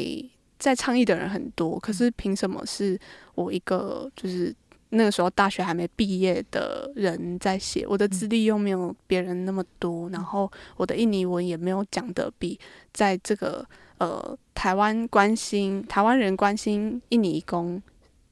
[0.58, 2.98] 在在倡议的人很多，可是凭什么是
[3.36, 4.56] 我一个就是
[4.92, 7.86] 那个时候大学还没毕业的人在写？
[7.86, 12.58] 我的资历又没有别人那么多，然后我的印尼文也没有讲的比
[12.94, 17.84] 在这个呃台湾关心台湾人关心印尼移工。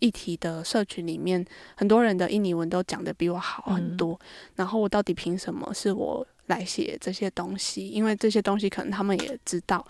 [0.06, 1.44] 议题的社群里面，
[1.76, 4.14] 很多人的印尼文都讲的比我好很多。
[4.14, 4.20] 嗯、
[4.58, 7.90] 然后我到底凭什么是我来写这些东西？
[7.90, 9.84] 因为这些东西可能他们也知道，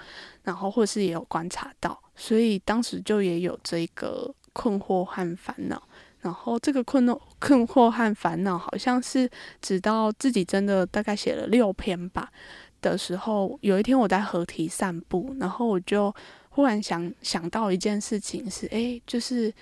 [0.43, 5.83] 然后或是也有观察到，所以当时就也有这个困惑和烦恼。
[6.21, 9.29] 然后这个困惑、困惑和烦恼，好像是
[9.61, 12.31] 直到自己真的大概写了六篇吧
[12.81, 16.15] 的时候，有一天我在河堤散步，然后我就
[16.49, 19.53] 忽然想想到一件事情是，诶，就是。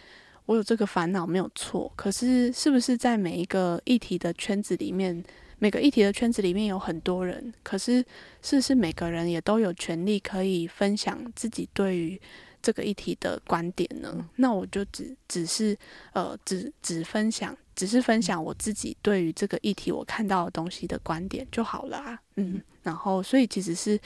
[0.46, 5.24] 我有这个烦恼没有错，可是是不是在每一个议题的圈子里面，
[5.58, 8.04] 每个议题的圈子里面有很多人，可是
[8.42, 12.22] 是不是每个人也都有权利可以分享自己对于
[12.62, 14.30] 这个议题的观点呢？
[14.36, 15.78] 那我就只只是
[16.12, 22.20] 呃，只只分享，只是分享我自己对于这个议题我看到的东西的观点就好了啊。
[22.36, 23.98] 嗯，然后所以其实是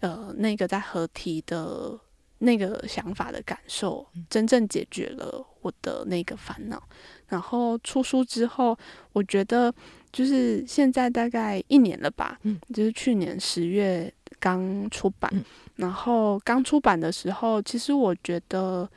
[0.00, 2.00] 呃，那个在合体的。
[2.38, 6.82] 那个想法的感受，真正解决了我的那个烦恼。
[7.28, 8.76] 然后出书之后，
[9.12, 9.74] 我觉得
[10.12, 15.30] 就是现在大概一年了吧，嗯，就是去年十月刚出版。
[15.34, 15.44] 嗯，
[15.76, 18.88] 然后刚出版的时候，其实我觉得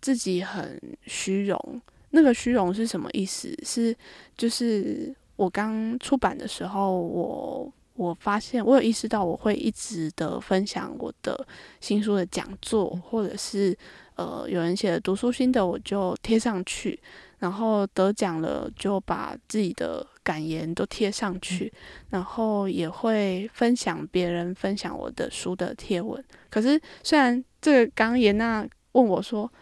[0.00, 1.80] 自己很虚荣。
[2.10, 3.56] 那个虚荣是什么意思？
[3.64, 3.96] 是
[4.36, 7.72] 就是我刚出版的时候，我。
[8.00, 11.46] 我发现，我有意识到，我会一直的分享我的
[11.80, 13.76] 新书的讲座，或者是
[14.14, 16.98] 呃有人写的读书心得，我就贴上去，
[17.40, 21.70] 然后得奖了就把自己的感言都贴上去，
[22.08, 26.24] 然后也会分享别人分享我的书的贴文。
[26.48, 29.52] 可是虽然这个刚妍娜问我说。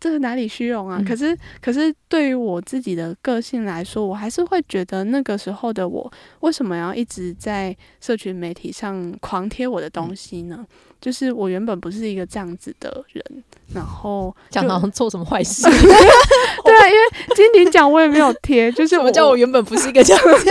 [0.00, 0.96] 这个哪里虚荣啊？
[0.98, 6.10] 嗯、可是，可是对于我自己的个性来说，我还是会觉得那个时候的我，
[6.40, 10.56] 为什么要一直在社群媒体上狂贴我的东西呢？
[10.58, 10.66] 嗯、
[11.00, 15.64] 就是我原本不是一个这样子的人，然后讲好像做什么坏事。
[16.64, 20.50] 对啊，因为金鼎奖我也没有贴，就是我叫我原本不是一个这样子。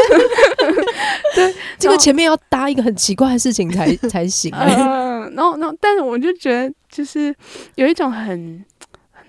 [1.36, 4.52] 对，这个前面要搭一个很奇怪的事情才才行。
[4.54, 7.34] 嗯，然后，然后，但是我就觉得，就是
[7.74, 8.64] 有一种很。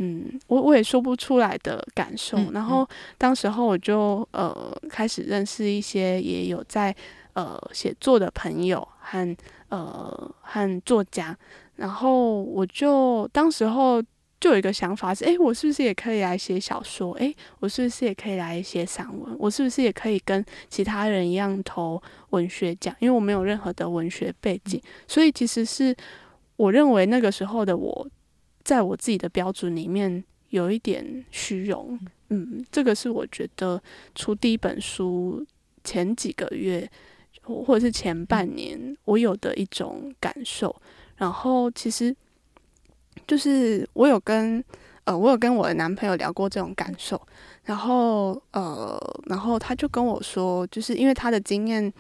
[0.01, 2.37] 嗯，我我也说不出来的感受。
[2.37, 6.95] 嗯、然后当时候我就呃开始认识一些也有在
[7.35, 9.37] 呃写作的朋友和
[9.69, 11.37] 呃和作家，
[11.77, 14.03] 然后我就当时候。
[14.41, 17.13] 就有一个想法是，诶，我是不是也可以来写小说？
[17.17, 19.37] 诶，我是不是也可以来写散文？
[19.39, 22.97] 我是不是也可以跟其他人一样投文学奖？
[23.01, 25.95] 因为我没有任何的文学背景，所以其实是
[26.57, 28.09] 我认为那个时候的我，
[28.71, 31.99] 在我自己的标准里面有一点虚荣。
[32.29, 33.83] 嗯，这个是我觉得
[34.15, 35.45] 出第一本书
[35.83, 36.89] 前几个月
[37.43, 40.71] 或者是前半年我有的一种感受。
[41.17, 42.15] 然后其实。
[43.27, 44.65] 就是我有跟
[45.05, 47.21] 呃，我有跟我的男朋友聊过这种感受，
[47.65, 51.93] 然后呃，然后他就跟我说，就是因为他的经验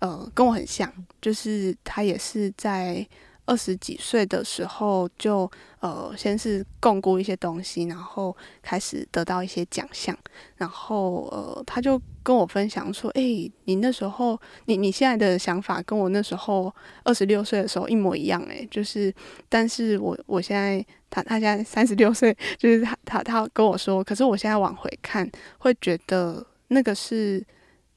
[0.00, 3.06] 呃跟我很像，就是他也是在。
[3.46, 10.16] 二十几岁的时候就呃，先是共估一些东西，然后开始得到一些奖项，
[10.56, 13.22] 然后呃，他就跟我分享说：“哎、
[13.64, 19.14] 你那时候，你你现在的想法跟我那时候二十六岁的时候一模一样。”哎，就是，
[19.48, 27.44] 但是我我现在他他现在三十六岁， 就是他他他跟我说，可是我现在往回看，会觉得那个是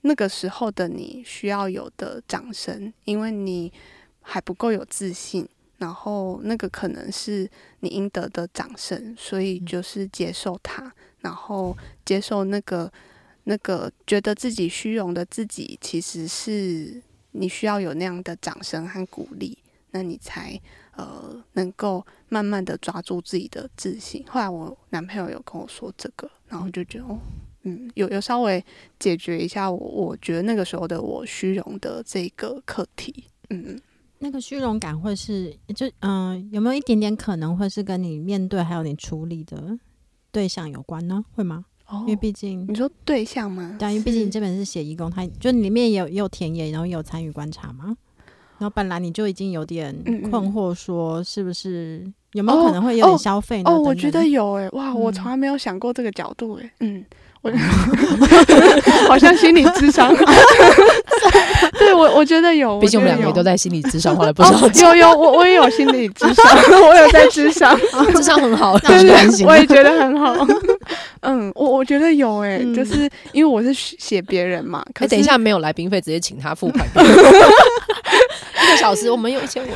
[0.01, 3.73] 那个时候的你需要有的掌声，因为你。
[4.31, 5.47] 还不够有自信，
[5.79, 12.91] 然后那个可能是你应得的掌声，所以就是接受它，然后接受那个
[13.45, 19.57] 那个觉得自己虚荣的自己，其实是你需要有那样的掌声和鼓励，
[19.89, 20.61] 那你才
[20.95, 24.23] 呃能够慢慢的抓住自己的自信。
[24.27, 27.17] 后来我男朋友有跟我说这个，然后就觉得哦，
[27.63, 28.63] 嗯，有有稍微
[28.99, 33.79] 解决一下我我觉得那个时候的我虚荣的这个课题，嗯。
[34.19, 39.77] 那个虚荣感会是，就嗯、呃，有没有一点点可能会是跟你面对还有你处理的
[40.31, 41.23] 对象有关呢？
[41.35, 41.65] 会吗？
[41.87, 43.75] 哦，因为毕竟你说对象吗？
[43.79, 47.95] 对，因为毕竟你这本是写义工，他就里面也有也有田野，然后也有参与观察嘛。
[48.57, 49.95] 然后本来你就已经有点
[50.29, 53.71] 困惑，说是不是有没有可能会有点消费呢？
[53.71, 57.05] 哦，我觉得有诶，哇，我从来没有想过这个角度诶，嗯。
[57.41, 57.49] 我
[59.07, 60.13] 好像心理智商，
[61.79, 64.85] 对我我觉得有，毕竟我们两个也都在心理智商，花了不少钱。
[64.85, 66.45] 有有，我我也有心理智商，
[66.85, 67.79] 我有在智商，
[68.13, 70.35] 智商很好，对对，我也觉得很好。
[71.21, 74.83] 嗯，我我觉得有诶，就是因为我是写别人嘛。
[74.93, 76.85] 可等一下没有来宾费，直接请他付款。
[76.93, 79.67] 一个小时我们有一千五，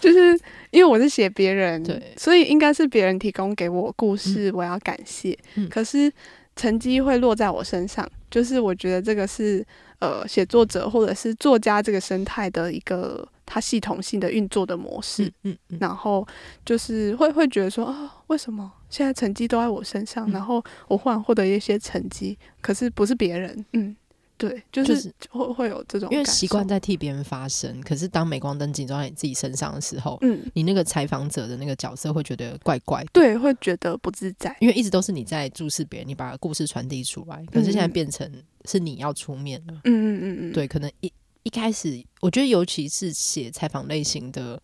[0.00, 0.38] 就是。
[0.70, 5.36] 因为我是写别人，对，所以应该是别人提供给我故事，我要感谢。
[5.54, 6.12] 嗯、可是
[6.56, 9.64] 成绩会落在我身上，就是我觉得这个是
[10.00, 15.24] 呃写作者或者是作家这个生态的一个它系统性的运作的模式。
[15.24, 16.26] 嗯嗯嗯、然后
[16.64, 20.28] 就是会会觉得说啊，为什么现在成绩都在我身上？
[20.30, 23.96] 嗯、然后我忽然获得一些成绩，可是不是别人，嗯。
[24.38, 38.30] 对，就是会会有这种，因为习惯在替别人发声，可是当镁光灯集中在你自己身上的时候，嗯，你那个采访者的那个角色会觉得怪怪的，对，会觉得不自在，因为一直都是你在注视别人，你把故事传递出来，可是现在变成
[38.64, 44.62] 是你要出面了，嗯嗯嗯嗯，对，可能一一开始，我觉得尤其是写采访类型的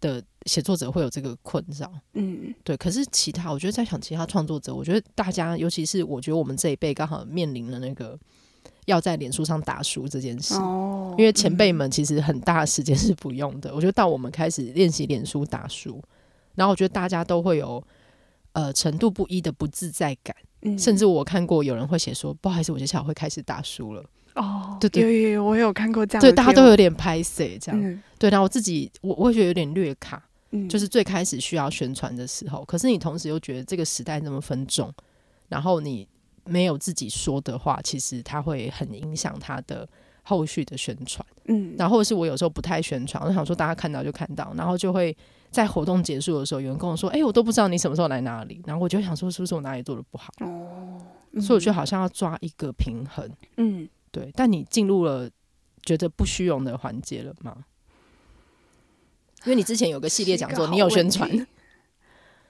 [0.00, 8.18] 的写作者会有这个困扰，嗯，对，可是其他，我觉得在想其他创作者，我觉得大家，尤其是我觉得我们这一辈刚好面临了那个。
[8.86, 13.70] 要在脸书上打书这件事，哦、因为前辈们其实很大的时间是不用的。
[13.70, 16.02] 嗯、我觉得到我们开始练习脸书打书，
[16.56, 17.82] 然后我觉得大家都会有
[18.52, 20.34] 呃程度不一的不自在感。
[20.62, 26.20] 嗯、甚至我看过有人会写说：“不好意思，我接下来会开始打书了。”哦，对对，有有有，我有看过这样。
[26.20, 27.80] 对，大家都有点拍谢这样。
[27.80, 34.92] 嗯、对，然后我自己我我会觉得有点略卡，嗯、就是最开始需要宣传的时候，可是你同时又觉得这个时代那么分众，
[35.48, 36.08] 然后你。
[36.44, 39.88] 没有自己说的话，其实他会很影响他的
[40.22, 41.26] 后续的宣传。
[41.46, 45.16] 嗯，然后是我有时候不太宣传，我想说大家看到就看到，然后就会
[45.50, 50.32] 在活动结束的时候，有人跟我说：“哎，我都不知道你什么时候来哪里。”然后我就想说，是不是我哪里做的不好？
[50.40, 51.00] 哦，
[51.40, 53.28] 所以我觉得好像要抓一个平衡。
[53.56, 54.30] 嗯，对。
[54.34, 55.28] 但你进入了
[55.84, 57.64] 觉得不虚荣的环节了吗？
[59.44, 61.28] 因为你之前有个系列讲座，你有宣传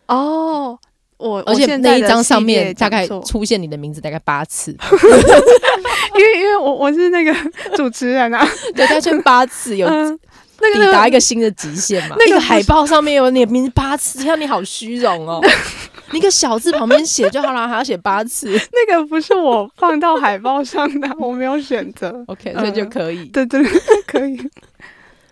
[0.07, 0.79] 哦。
[1.23, 4.73] 我而且那一张上面大概出现你的名字大概八次，
[6.19, 7.35] 因为因为我我是那个
[7.77, 12.17] 主持人啊，对，他圈八次有那个抵达一个新的极限嘛。
[12.19, 15.41] 那个海报上面有你的名字八次，像你好虚荣哦。
[16.13, 18.51] 你个小字旁边写就好了，还要写八次？
[18.73, 22.23] 那个不是我放到海报上的，我没有选择。
[22.27, 23.65] OK，所以就可以，对对，
[24.07, 24.39] 可以。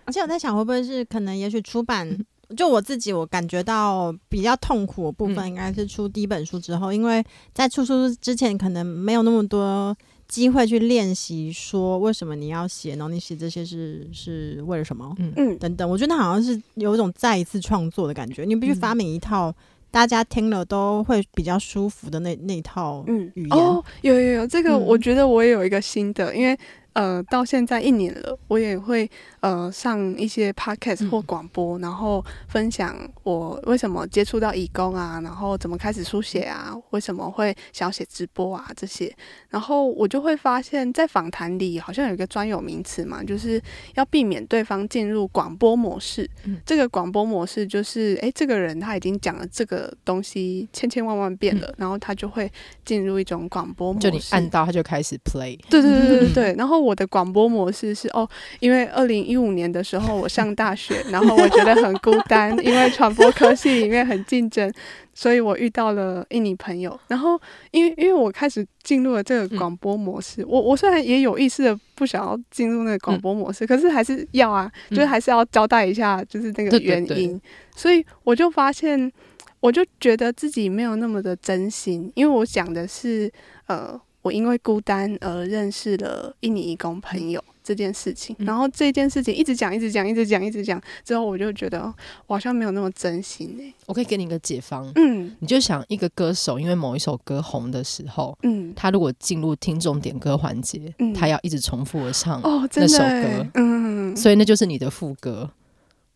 [0.05, 2.17] 而且我在想，会不会是可能，也许出版。
[2.55, 7.23] 就我自己，我感觉到比较痛苦的部分，应该是出第一本书之后，嗯、因为
[7.53, 9.95] 在出书之前，可能没有那么多
[10.27, 15.89] 机会去练习，说为什么你要写，然后你写这些是是为了什么，嗯嗯，等等。
[15.89, 19.53] 我觉得好像是有一种再一次创作的感觉，你必须发明一套
[19.89, 23.49] 大家听了都会比较舒服的那那套语言。
[23.49, 26.57] 嗯、哦，有有有，这个我觉得我也有一个新的，因为。
[26.93, 39.09] 呃，到现在一年了，我也会呃上一些 podcast 或广播，嗯、然后分享我为什么接触到义工啊，然后怎么开始书写啊，为什么会想要写直播啊这些，
[39.49, 43.61] 然后我就会发现，在访谈里好像有一个专有名词嘛，就是
[43.95, 46.29] 要避免对方进入广播模式。
[46.43, 52.51] 嗯、这个广播模式就是，哎，这个人他已经讲了这个东西千千万万遍了，嗯、然后他就会
[52.83, 55.57] 进入一种广播模式，就你按到他就开始 play。
[55.69, 56.80] 对对对对对对， 然后。
[56.81, 58.27] 我的广播模式是哦，
[58.59, 64.71] 因为二零一五年的时候我上 大学，然后我觉得很孤单， 因为传播科系里面很竞争，
[65.13, 66.99] 所以我遇到了印尼朋友。
[67.07, 67.39] 然后
[67.71, 77.05] 因为因为我开始进入了这个广播模式，嗯、我我虽然也有意识的不想要进入那个广播模式，嗯、可是还是要啊，就是还是要交代一下，就是那个原因。
[77.07, 77.41] 对对对，
[77.75, 79.11] 所以我就发现，
[79.59, 83.31] 我就觉得自己没有那么的真心，因为我讲的是
[83.67, 83.99] 呃。
[84.21, 91.81] 我因为孤单而认识了印尼义工朋友这件事情，嗯、然后这件事情一直讲，一直讲，一直讲，一直讲，之后我就觉得
[92.27, 93.73] 我好像没有那么真心哎。
[93.87, 105.49] 我可以给你一个解方，嗯，你就想一个歌手，因为某一首歌红的时候，嗯，他如果进入听众点歌环节，嗯，他要一直重复的唱哦，那首歌，嗯，所以那就是你的副歌，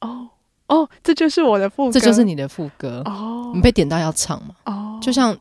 [0.01, 0.29] 哦
[0.67, 5.35] 哦，这就是我的副歌，这就是你的副歌哦，你被点到要唱嘛，哦，就像。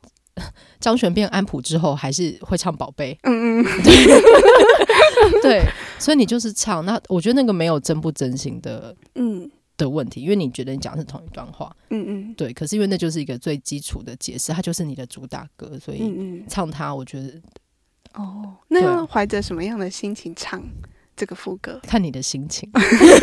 [0.81, 3.17] 张悬变安普之后，还是会唱宝贝。
[3.23, 3.65] 嗯嗯，
[5.43, 5.63] 对，
[5.99, 6.85] 所以你就是唱。
[6.85, 11.75] 那我觉得那个没有真不真心的，嗯的问题，因为你觉得你讲的是同一段话。
[11.91, 12.53] 嗯嗯，对。
[12.53, 17.41] 可是因为那就是一个最基础的解释，它就是你的主打歌，所以唱它，我觉得。
[18.15, 20.63] 哦，那要怀着什么样的心情唱？
[21.17, 22.69] 这个副歌， 看你的心情，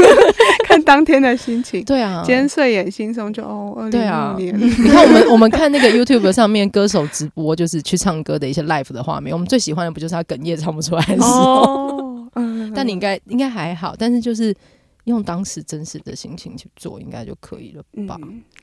[0.66, 1.84] 看当天的心情。
[1.84, 4.56] 对啊，今天睡眼惺忪就哦，二零二年。
[4.60, 9.34] 你看我们我们看那个 YouTube 上面歌手直播，就是去唱歌的一些 live 的画面。
[9.34, 11.64] 我们最喜欢的不就是他哽咽唱不出来的时候？
[11.64, 12.72] 哦，嗯。
[12.74, 14.56] 但你应该应该还好，但是就是
[15.04, 18.18] 用当时真实的心情去做，应该就可以了吧？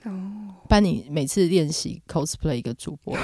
[0.04, 0.10] 哦，
[0.68, 3.14] 不然你每次练习 cosplay 一个主播，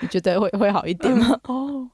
[0.00, 1.38] 你觉得会会好一点吗？
[1.44, 1.88] 哦。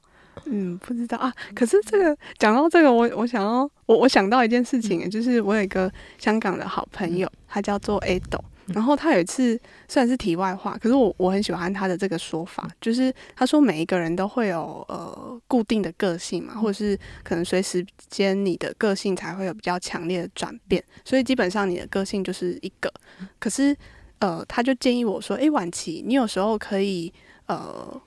[0.45, 1.33] 嗯，不知道啊。
[1.55, 22.91] 可是这个讲到这个，我我想要我我想到一件事情，嗯、就是我有一个香港的好朋友，他叫做 Ado，然后他有一次虽然是题外话，可是我我很喜欢他的这个说法，就是他说每一个人都会有呃固定的个性嘛，或者是可能随时间你的个性才会有比较强烈的转变，所以基本上你的个性就是一个。
[23.39, 23.75] 可是
[24.19, 27.11] 呃，他就建议我说，诶，婉琪，你有时候可以
[27.47, 28.01] 呃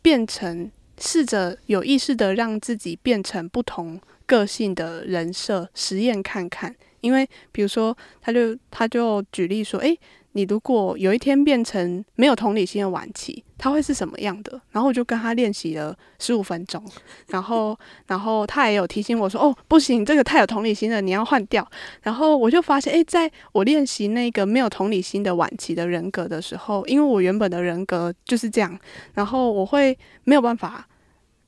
[0.00, 0.70] 变成。
[1.04, 6.72] 试着有意识的让自己变成不同个性的人设，实验看看。
[7.00, 9.98] 因为比如说，他就他就举例说，诶，
[10.34, 14.62] 你如果有一天变成没有同理心的晚期，他会是什么样的？
[14.70, 16.80] 然后我就跟他练习了十五分钟，
[17.26, 17.76] 然后
[18.06, 21.68] 然后他也有提醒我说，哦，不行，这个太有同理心了，你要换掉。
[22.02, 28.78] 然后我就发现，诶，在我练习那个没有同理心的晚期的人格的时候，因为我原本的人格就是这样，
[29.14, 30.86] 然后我会没有办法。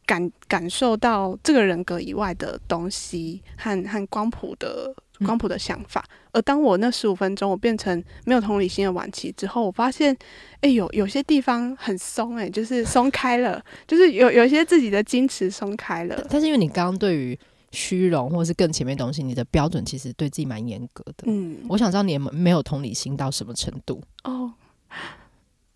[0.07, 4.95] 感感受到这个人格以外的东西和和光谱的
[5.25, 10.13] 光谱的想法，嗯、而当我那十五分钟我变成没有同理心的晚期之后，我发现，
[10.57, 16.27] 哎、欸，有有些地方很松，哎，就是松开了， 就是有有一些自己的矜持松开了。
[16.29, 17.39] 但是因为你刚刚对于
[17.71, 21.25] 虚荣或是更前面的东西，你的标准其实对自己蛮严格的。
[21.27, 24.03] 嗯，我想知道你没有同理心到什么程度？
[24.25, 24.53] 哦，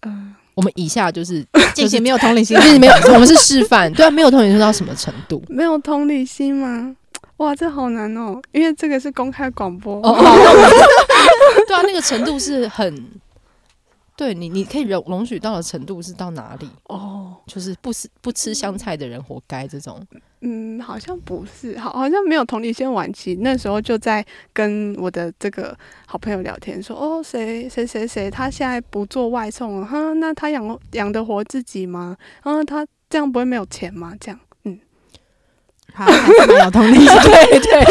[0.01, 0.37] 嗯、呃。
[0.59, 5.41] 我们以下 就是进行没有同理心，就是没有， 我们是示范，对啊，没有同理心到什么程度？
[5.49, 6.93] 没有同理心吗？
[7.37, 9.95] 哇，这好难哦，因为这个是公开广播。
[10.03, 10.19] 哦，
[11.69, 12.93] 对啊，那个程度是很。
[14.19, 16.69] 对你，你可以容容许到的程度是到哪里？
[16.89, 20.05] 哦，就是不吃不吃香菜的人活该这种。
[20.41, 23.37] 嗯，好像不是，好，好像没有同理心晚期。
[23.43, 32.17] 那时候就在跟我的这个好朋友聊天，说哦，谁谁谁谁，他现在不做外送了，哈，那他养养得活自己吗？
[32.41, 34.15] 啊，他这样不会没有钱吗？
[34.19, 34.48] 这样，嗯，
[36.05, 37.07] 他还是蛮有同理心。
[37.23, 37.85] 对对，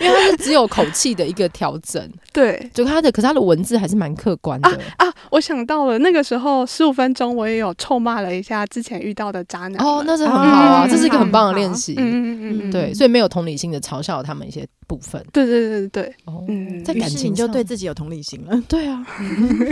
[0.06, 5.14] 因为他是只有口气的一个调整， 对，就他的，可是他的文字还是蛮客观的啊，啊。
[5.30, 9.84] 我想到了，那个时候十五分钟，我也有臭骂了一下之前遇到的渣男。
[9.84, 11.94] 哦，那是很好啊，嗯、这是一个很棒的练习。
[11.96, 15.24] 嗯嗯嗯嗯，对，所以没有同理心的嘲笑他们一些部分。
[15.32, 18.60] 对对对对对，哦，嗯，在感情你就对自己有同理心了。
[18.68, 19.04] 对啊，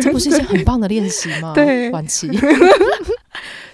[0.03, 1.53] 这不是一件很棒的练习吗？
[1.55, 2.29] 对，晚期。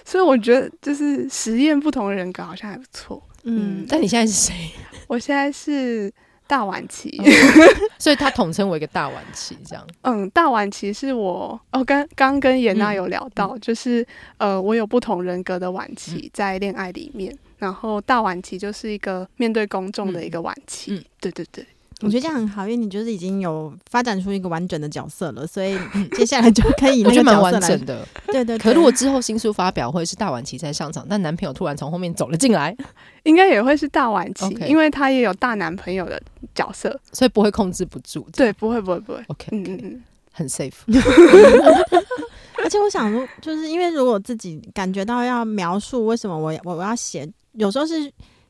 [0.05, 3.21] 所以我觉得，就是实验不同的人格好像还不错。
[3.43, 4.71] 嗯，但你现在是谁？
[5.07, 6.11] 我现在是。
[6.49, 7.23] 大晚期，哦、
[7.99, 9.85] 所以他统称为一个大晚期，这样。
[10.01, 14.03] 嗯，大晚期是我哦，刚刚跟颜娜有聊到，嗯、就是
[14.39, 20.95] 呃，我有不同人格的晚期在恋爱里面，嗯、然后大晚期就是一个面对公众的一个晚期。
[20.95, 21.63] 嗯，对对对。
[22.01, 25.77] 我觉得这样很好，因为你就是已经有发展出一个完整的角色了，所以
[26.13, 28.07] 接下来就可以那个蛮完整的。
[28.27, 28.57] 对，对对。
[28.57, 32.73] 可如果之后新书发表会是大晚期才上场，但男朋友突然从后面走了进来，
[33.23, 34.67] 应该也会是大晚期，Okay.
[34.67, 36.21] 因为他也有大男朋友的
[36.55, 38.25] 角色，所以不会控制不住。
[38.31, 39.21] 对，不会不会不会。
[39.27, 40.71] OK，嗯嗯嗯，很 safe。
[42.63, 48.09] 而且我想说，就是因为如果自己感觉到要描述为什么我我我要写，有时候是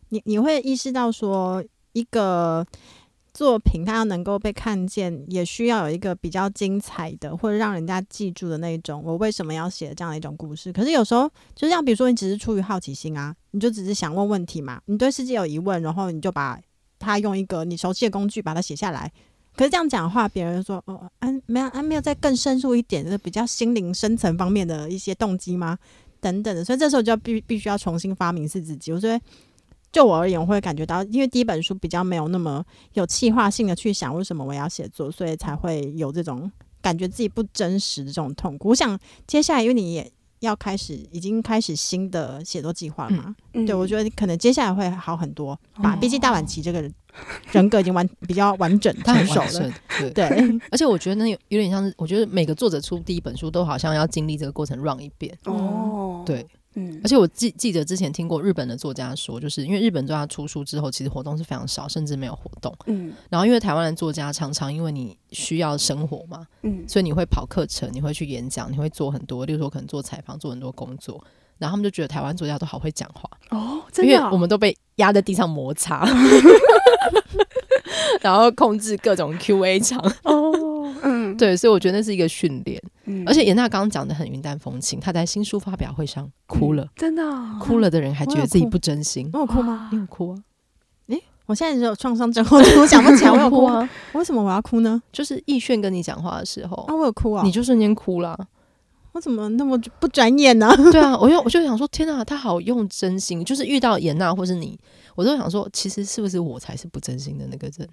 [0.09, 2.63] 你你会意识到说一个。
[3.39, 9.01] 作品它要能够被看见，也需要有一个比较精彩的，或者让人家记住的那一种。
[9.01, 10.73] 我为什么要写这样的一种故事？
[10.73, 16.59] 可是有时候，就像比如说，你只是出于好奇心啊，你就只是想问问题嘛，你对世界有疑问，然后你就把
[16.99, 19.09] 它用一个你熟悉的工具把它写下来。
[19.55, 25.77] 可是这样讲话，别人说哦，安、没有，安、没有再更深入一点，就是比较心灵深层方面的一些动机吗？
[26.19, 28.91] 等等的，所以这时候就要必必须要重新发明是自己。
[28.91, 29.17] 我觉得。
[29.91, 32.63] 就我而言，我会感觉到，因为第一本书比较没有那么
[32.93, 38.69] 有计划性的去想为什么我要写作，所以才会有这种感觉自己不真实的这种痛苦。
[38.69, 40.11] 我想接下来，因为你也
[40.41, 45.95] 要开始，已经开始新的写作计划了嘛，嗯、对，我觉得可能接下来会好很多吧。
[45.95, 46.93] 毕竟大晚期这个人
[47.51, 50.59] 人格已经完比较完整 成熟了，对， 对。
[50.71, 56.45] 而且我觉得那有有点像是，我觉得每个作者出第一本书都好像要经历这个过程 run 一遍哦，对。
[56.79, 62.73] 嗯，而且我记记得之前听过日本的作家说，就是因为日本作家出书之后，其实活动是非常少，甚至没有活动。
[62.85, 71.21] 嗯，然后因为台湾的作家常常因为你需要生活嘛，嗯，所以你会跑课程，你会去演讲，你会做很多，例如说可能做采访，做很多工作。
[71.57, 73.29] 然后他们就觉得台湾作家都好会讲话。
[73.49, 76.07] 哦，真的哦，因为我们都被压在地上摩擦，
[78.21, 79.99] 然后控制各种 Q&A 场。
[80.23, 82.81] 哦，嗯，对，所以我觉得那是一个训练。
[83.09, 87.23] 嗯，而且颜娜刚刚讲的很云淡风轻，她在新书发表会上哭了，真的
[87.59, 89.29] 哭了的人还觉得自己不真心。
[89.33, 89.89] 我有哭吗？
[89.91, 90.37] 你有哭啊？
[91.07, 93.89] 诶，我现在只有创伤症候群， 我想不起来我有哭啊？
[94.13, 95.01] 为什么我要哭呢？
[95.11, 98.37] 就是易炫跟你讲话的时候啊，我有哭啊，你就瞬间哭了。
[99.11, 100.71] 我怎么那么不转眼呢？
[100.91, 103.43] 对啊，我就我就想说，天哪，他好用真心。
[103.43, 104.79] 就是遇到颜娜或是你，
[105.15, 107.89] 我都想说，其实是不是我才是不真心的那个人？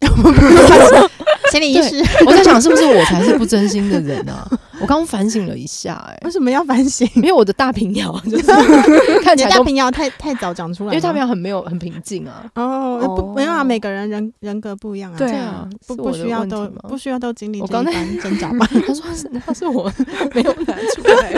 [1.50, 4.48] 心理医师，我在想是不是我才是不真心的人啊？
[4.80, 7.06] 我刚反省了一下，哎，为什么要反省？
[7.16, 8.44] 因为我的大平遥就是
[9.22, 12.44] 看起来大平遥太太早讲出来，因为大平遥很没有很平静啊。
[12.54, 15.18] 哦，不没有啊，每个人人人格不一样啊。
[15.18, 17.60] 对啊，不不需要都不需要都经历。
[17.60, 17.92] 我刚才
[18.22, 18.66] 挣扎吧。
[18.86, 19.92] 他说是，他是我
[20.34, 21.34] 没有拿出来，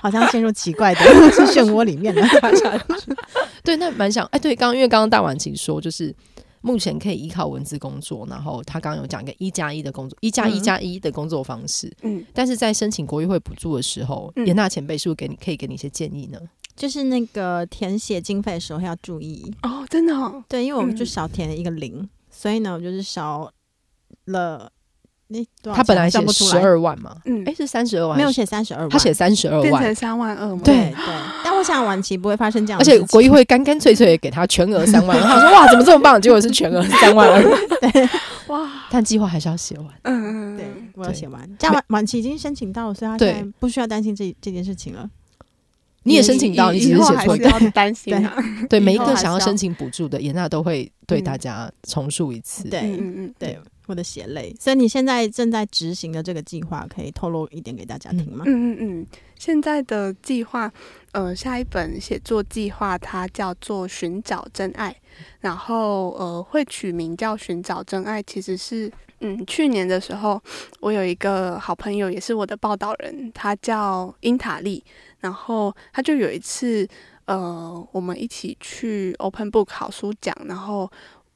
[0.00, 1.00] 好像陷入奇怪的
[1.30, 2.26] 漩涡里面了。
[3.62, 6.12] 对，那蛮想哎，对，刚因为刚刚大婉晴说就是。
[6.62, 11.92] 目前可以依靠文字工作，然后他刚刚有讲一个一加一的工作，一加一加一的工作方式。
[12.02, 16.38] 嗯，但是在申请国议会补助的时候，颜娜、嗯、前辈是不是给你可以给你一些建议呢？
[16.74, 23.52] 就是那个填写经费的时候要注意哦，真的、哦，对，因为我们就少填了一个零，嗯、所以呢，我就是少
[24.26, 24.72] 了。
[25.74, 30.74] 他本来写十二万嘛，嗯，哎，是三十二万，没有写三十二万，他写三十二万，变成三万二嘛，对。
[30.74, 30.94] 对。
[31.44, 36.20] 但我想晚期不会发生这样，而且国议会干干脆脆给他全额三万二，他说哇，怎么这么棒？
[36.20, 37.42] 结果是全额三万二，
[37.92, 38.08] 对，
[38.48, 38.68] 哇！
[38.90, 41.48] 但计划还是要写完，嗯嗯，对，我要写完。
[41.58, 45.08] 这样晚晚期已经申请到了，所以他现在不需要担心这这件事情了。
[46.04, 48.34] 你也申请到，你只是写错，要担心啊。
[48.68, 52.68] 对，每一个想要申请补助的，颜娜都会对大家重述一次。
[52.68, 53.56] 对，嗯嗯，对。
[53.86, 58.44] 我的血泪，所以你现在正在执行的这个计划，可以透露一点给大家听吗？
[58.46, 59.06] 嗯嗯嗯，
[59.36, 60.72] 现在的计划，
[61.10, 64.90] 呃，下一本写作计划它叫做《寻找真爱》，
[65.40, 70.40] 然后呃，会取名叫《寻找真爱》，其实是嗯，去年的时候，
[70.80, 74.82] 我有一个好朋友，也是我的报道人，他叫英塔利，
[75.18, 76.88] 然后他就有一次，
[77.24, 80.88] 呃，我们一起去 Open Book 好书奖，然后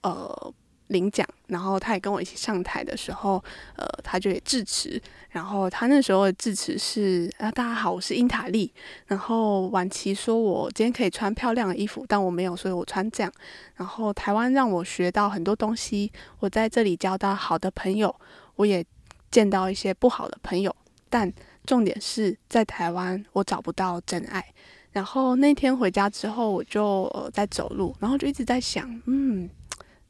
[0.02, 0.54] 呃。
[0.88, 3.42] 领奖，然后他也跟我一起上台的时候，
[3.76, 5.00] 呃，他就也致辞。
[5.30, 8.72] 然后他那时候的致辞是：啊，大家好，我是英塔利。
[9.06, 13.30] 然后晚琪说我今天可以穿漂亮的衣服，但我没有，所以我穿这样。
[13.74, 18.14] 然后台湾让我学到很多东西，我在这里交到好的朋友，
[18.54, 18.84] 我也
[19.30, 20.74] 见到一些不好的朋友。
[21.10, 21.30] 但
[21.66, 24.44] 重点是在台湾，我找不到真爱。
[24.92, 29.50] 然后那天回家之后，我就呃在走路，然后就一直在想，嗯，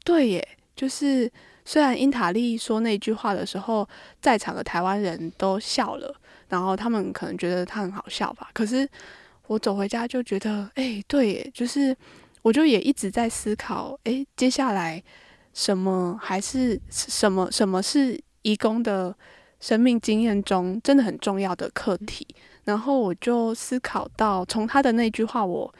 [0.05, 0.47] 对耶。
[0.77, 1.29] 就是
[1.65, 3.85] 虽然英塔利说那句话的时候，
[4.21, 6.15] 在场的台湾人都笑了，
[6.47, 8.49] 然后他们可能觉得他很好笑吧。
[8.53, 8.87] 可是
[9.47, 11.93] 我走回家就觉得，哎，对耶，就是
[12.43, 15.03] 我就也一直在思考，哎，接下来
[15.53, 19.13] 什么还是什么什么是移工的
[19.59, 22.25] 生命经验中真的很重要的课题。
[22.65, 25.73] 然后我就思考到，从他的那句话，我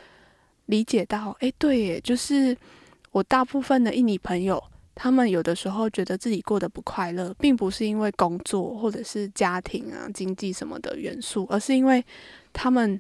[0.65, 2.57] 理解到，哎，对耶，就是
[3.11, 4.61] 我大部分的印尼朋友。
[4.99, 12.03] 他们有的时候觉得自己过得不快乐，并不是因为工作或者是家庭啊、经济什么的元素，而是因为
[12.51, 12.99] 他们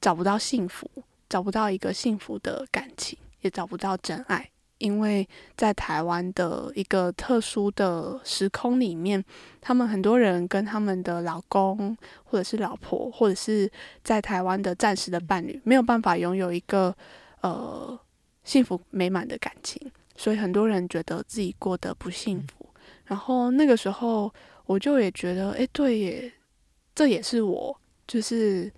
[0.00, 0.90] 找不到幸福，
[1.28, 4.50] 找不到一个幸福的感情，也找不到真爱。
[4.78, 9.24] 因为在台湾的一个特殊的时空里面，
[9.60, 13.70] 他们很多人跟他们的老公或者是老婆，或者是
[14.02, 16.94] 在台湾的暂时的伴侣，没有办法拥有一个
[17.40, 17.96] 呃
[18.42, 19.80] 幸福美满的感情。
[20.16, 22.68] 所以很多人觉得自己过得不幸福，
[23.06, 24.32] 然后那个时候
[24.66, 26.32] 我就也觉得，哎，对耶，
[26.94, 28.72] 这也是我，就是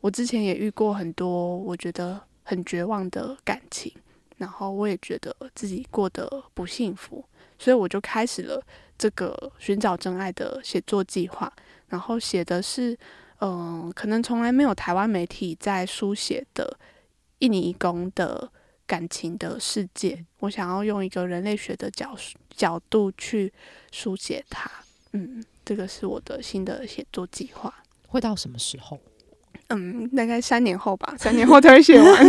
[0.00, 3.92] 我之前也遇过很多我觉得很绝望的感情，
[4.38, 7.24] 然后我也觉得自己过得不幸福，
[7.58, 8.60] 所以我就开始了
[8.98, 11.52] 这个寻找真爱的写作计划，
[11.88, 12.92] 然后写的是，
[13.38, 16.76] 嗯、呃，可能从来没有台湾媒体在书写的
[17.38, 18.50] 印尼移工的。
[18.90, 22.12] 感情的世界，我想要用一个人类学的角
[22.56, 23.52] 角度去
[23.92, 24.68] 书写它。
[25.12, 27.72] 嗯，这个是我的新的写作计划。
[28.08, 28.98] 会到什么时候？
[29.68, 32.26] 嗯，大概三年后吧，三年后才会写完。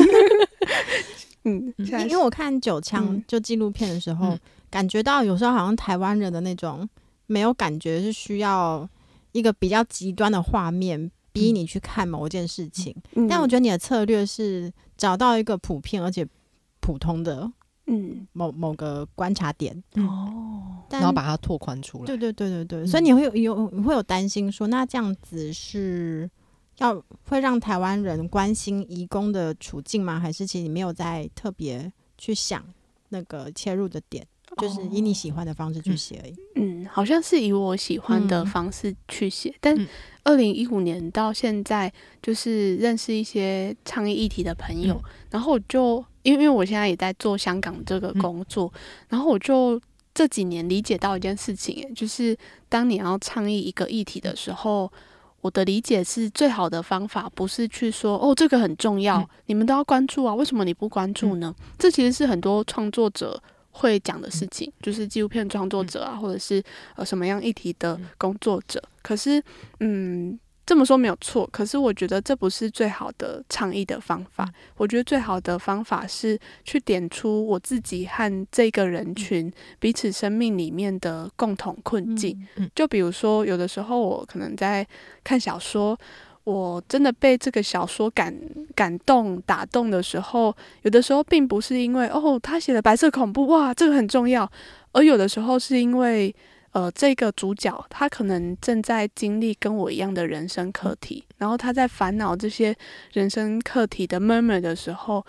[1.46, 4.40] 嗯，因为我看九枪就纪录片的时候，嗯、
[4.70, 6.88] 感觉到有时候好像台湾人的那种
[7.26, 8.88] 没有感觉，是需要
[9.32, 11.10] 一个比较极端的画面。
[11.34, 16.28] 逼你去看某一件事情，嗯、但我觉得你的策略是找到一个普遍而且。
[16.92, 17.50] 普通的，
[17.88, 22.06] 嗯，某某个观察点哦，然后把它拓宽出来。
[22.06, 26.30] 对对对对对，嗯、所以你会有有会有担心说，那这样子是
[26.80, 30.20] 要会让台湾人关心移工的处境吗？
[30.20, 32.62] 还是其实你没有在特别去想
[33.08, 34.28] 那个切入的点，
[34.58, 36.36] 就是以你喜欢的方式去写而已。
[36.56, 39.88] 嗯，好像是以我喜欢的方式去写，嗯、但
[40.26, 41.90] 二零一五年到现在，
[42.22, 46.04] 就是认识一些倡议议题的朋友，嗯、然后我就。
[46.24, 49.80] 因为我现在也在做香港这个工作，嗯、然后我就
[50.14, 54.92] 这几年理解到一件事情，就是当你要倡议一个议题的时候，
[55.42, 61.56] 我的理解是最好的方法不是去说哦，这个很重要，嗯、你们都要关注啊，为什么你不关注呢？
[61.58, 63.42] 嗯、这其实是很多创作者
[63.72, 66.62] 会讲的事情，嗯、就是纪录片创作者啊，或者是
[66.96, 68.84] 呃什么样议题的工作者。
[69.02, 69.42] 可是，
[69.80, 70.40] 嗯。
[70.64, 74.48] 这么说没有错，可是我觉得这不是最好的倡议的方法。
[74.78, 82.48] 我觉得最好的方法是去点出我自己和这个人群彼此生命里面的共同困境。
[82.74, 84.88] 就比如说，有的时候我可能在
[85.24, 85.98] 看小说，
[86.46, 88.34] 我真的被这个小说感
[88.74, 94.50] 感动、打动的时候，有的时候并不是因为哦，他写的白色恐怖，哇，这个很重要，
[94.94, 96.34] 而有的时候是因为。
[96.72, 102.76] 呃，这个主角他可能正在经历跟我一样的人生课题，然后他在烦恼这些
[103.12, 105.26] 人生课题的 murmur 的时候，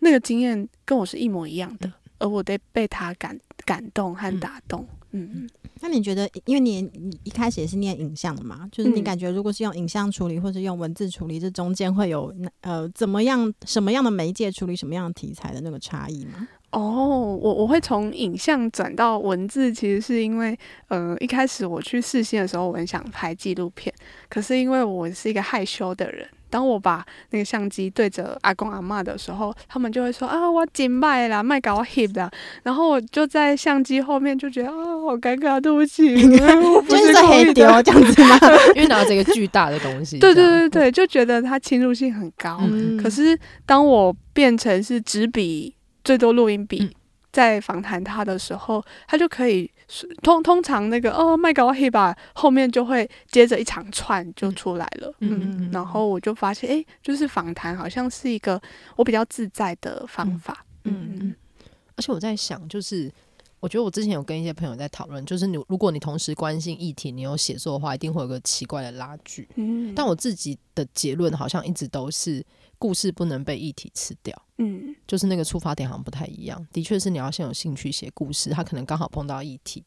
[0.00, 4.86] 那个经验跟我是一模一样的，而我得被他感感动和打动。
[5.12, 5.50] 嗯嗯。
[5.82, 16.46] 那你觉得，因为你你一开始也是念影像的嘛，就是你感觉如果是用影像处理，或是用文字处理，这中间会有呃怎么样什么样的媒介处理什么样的题材的那个差异吗？
[16.72, 20.56] 哦，我我会从影像转到文字，其实是因为，
[20.86, 23.92] 呃，一开始我去试镜的时候，我很想拍纪录片，
[24.28, 32.30] 可是因为我是一个害羞的人，当我把那个相机对着阿公阿嬷的时候，他们就会说啊，我紧卖啦，卖搞我 hip 的，
[32.62, 38.38] 然后我就在相机后面就觉得啊，好尴尬，对不起，我不是黑丢这样子吗？
[38.76, 42.58] 因为拿着一个巨大的东西， 对对对对，就觉得它侵入性很高。
[42.60, 45.74] 嗯、可是当我变成是纸笔。
[46.04, 46.96] 最多录音笔
[47.32, 49.70] 在访谈他的时候，嗯、他就可以
[50.22, 55.12] 通通常那个哦麦高黑吧，后面就会接着一长串就出来了。
[55.20, 58.60] 嗯，然后我就发现，哎，就是访谈好像是一个
[58.96, 60.64] 我比较自在的方法。
[60.84, 61.34] 嗯，嗯，
[61.96, 63.10] 而且我在想，就是
[63.60, 69.48] 我觉得我之前有跟一些朋友在讨论，就是你如果你同时关心议题，你有写作的话，一定会有个奇怪的拉锯。
[69.56, 72.44] 嗯，但我自己的结论好像一直都是，
[72.78, 74.42] 故事不能被议题吃掉。
[74.58, 76.66] 嗯，就是那个出发点好像不太一样。
[76.72, 79.84] 的确是你要先有兴趣写故事，他可能刚好碰到议题。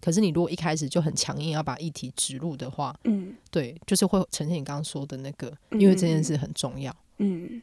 [0.00, 6.92] 可是你如果一开始就很强硬要把议题植入的话，嗯，对，就是会呈现你刚刚说的那个，因为这件事很重要。
[6.92, 6.96] 嗯，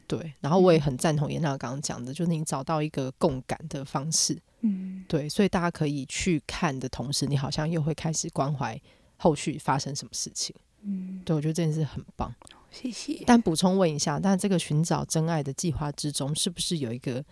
[0.06, 0.32] 对。
[0.40, 4.38] 然后我也很赞同颜娜刚刚讲的，就是你找到一个共感的方式。
[4.62, 8.80] 嗯，对，所以大家可以去看的同时，你好像又会开始关怀
[9.16, 10.54] 后续发生什么事情。
[10.82, 12.34] 嗯，对，我觉得这件事很棒，
[12.70, 13.22] 谢谢。
[13.26, 17.22] 但补充问一下，但这个寻找真爱的计划之中，是不是有一个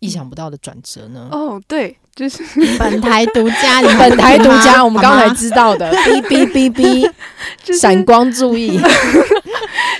[0.00, 1.28] 意想不到的转折呢？
[1.30, 2.42] 哦，对，就是
[2.78, 8.76] 本台独家， 本台独家，我们刚才知道的，哔哔哔哔，闪光注意，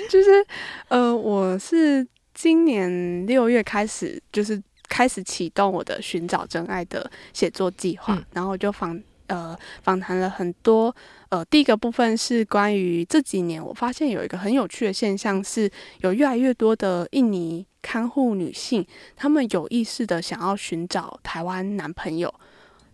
[0.09, 0.47] 就是
[0.89, 4.63] 呃，我是今年六月开始，就是。
[4.87, 10.95] 开始启动我的寻找真爱的写作计划，嗯、然后就访呃访谈了很多
[11.31, 15.69] 呃，第一个部分是关于这几年我发现有一个很有趣的现象，是
[16.03, 18.87] 有越来越多的印尼看护女性，
[19.17, 22.33] 她们有意识的想要寻找台湾男朋友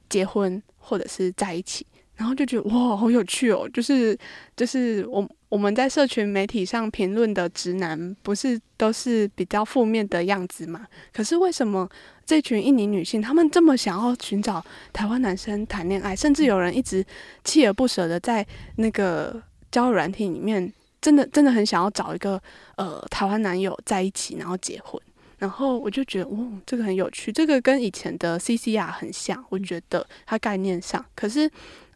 [0.09, 1.85] 结婚或者是在一起，
[2.15, 4.17] 然后就觉得哇，好有趣哦，就是
[4.57, 5.29] 就是我。
[5.51, 10.87] 我们在社群媒体上评论的直男，不是都是比较负面的样子吗？
[11.13, 11.91] 可是为什么
[12.25, 17.05] 这群印尼女性，她们这么想要寻找台湾男生谈恋爱，甚至有人一直
[17.45, 18.47] 锲而不舍的在
[18.77, 19.43] 那个
[19.73, 20.73] 交友软体里面，
[21.03, 22.41] 真的真的很想要找一个
[22.77, 25.03] 呃台湾男友在一起，然后结婚。
[25.39, 31.51] 然后我就觉得，哦，这个很有趣，这个跟以前的 CCR 很像，我觉得它概念上，可是。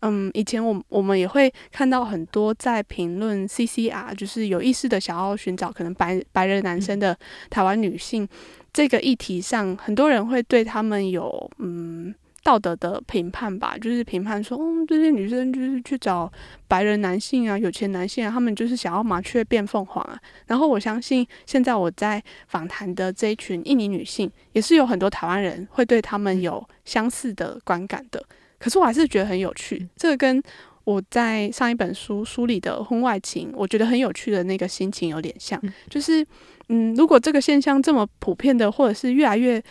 [0.06, 8.28] 嗯，以前我我们也会看到很多在评论 CCR，就是有意识的想要寻找可能白白人男生的台湾女性
[8.70, 16.30] 这个议题上，很多人会对他们有嗯道德的评判吧，就是评判说，嗯，这些女生就是去找
[16.68, 20.20] 白人男性啊，有钱男性啊，他们就是想要麻雀变凤凰啊。
[20.46, 28.22] 然后我相信现在我在访谈的这一群印尼女性，也是有很多台湾人会对他们有相似的观感的。
[28.64, 30.42] 可是我还是觉得很有趣，这个跟
[30.84, 35.60] 我在上一本书书里的婚外情，我觉得很有趣的那个心情有点像。
[35.90, 36.26] 就是，
[36.70, 39.62] 嗯，如果这个现象这么普遍的，或者是越来越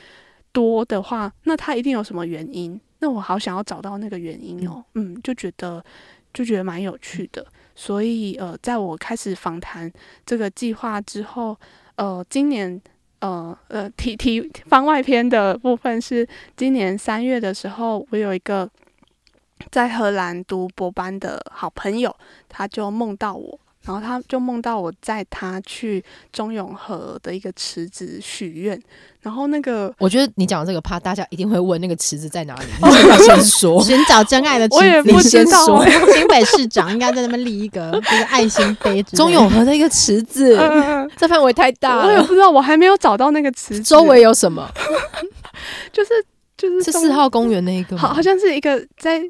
[0.51, 2.79] 多的话，那它一定有什么原因？
[2.99, 4.85] 那我好想要找到那个原因哦。
[4.93, 5.83] 嗯，就觉得
[6.31, 7.43] 就觉得蛮有趣的。
[7.73, 9.91] 所以，呃，在我开始访谈
[10.23, 11.57] 这个计划之后，
[11.95, 12.79] 呃，今年。
[13.24, 18.69] 呃呃，提提番外篇的部分是今年三月的时候，我有一个
[19.71, 22.13] 在荷兰读博班的好朋友，
[22.49, 23.57] 他就梦到我。
[23.86, 28.81] 然后他就梦到我载他去中永和的一个池子许愿，
[29.21, 35.84] 然后那个我觉得你讲的这个怕大家一定会问那个池子在哪里， 你先先说寻找真爱的池子，我也不知道。
[36.13, 44.65] 新北市长应该在那边立一个就是爱心碑，中永和的一个池子，嗯、 这范围太大了，我也不知道，我还没有找到那个池子，周围有什么？
[45.91, 46.11] 就是
[46.55, 49.21] 就是是四号公园那一个，好，好像是一个在。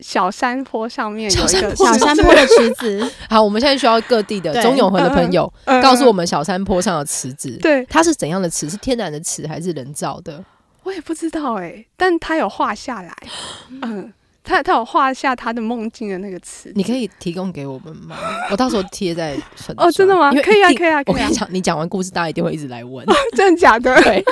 [0.00, 3.10] 小山坡上面有一个小山坡的池子。
[3.28, 7.50] 好，我们现在需要各地的中永和的朋友告诉我们小山坡上的池子。
[7.60, 8.70] 对，它是怎样的池？
[8.70, 10.44] 是天然的池还是人造的？
[10.84, 13.14] 我也不知道哎、欸，但他有画下来。
[13.82, 14.12] 嗯，
[14.44, 16.72] 他他有画下他的梦境的那个池。
[16.74, 18.16] 你可以提供给我们吗？
[18.50, 20.30] 我到时候贴在粉哦，真的吗？
[20.42, 21.02] 可以啊，可以啊。
[21.06, 23.04] 我跟你讲，你讲完故事，大家一定会一直来问。
[23.36, 23.94] 真的假的？
[24.02, 24.24] 对。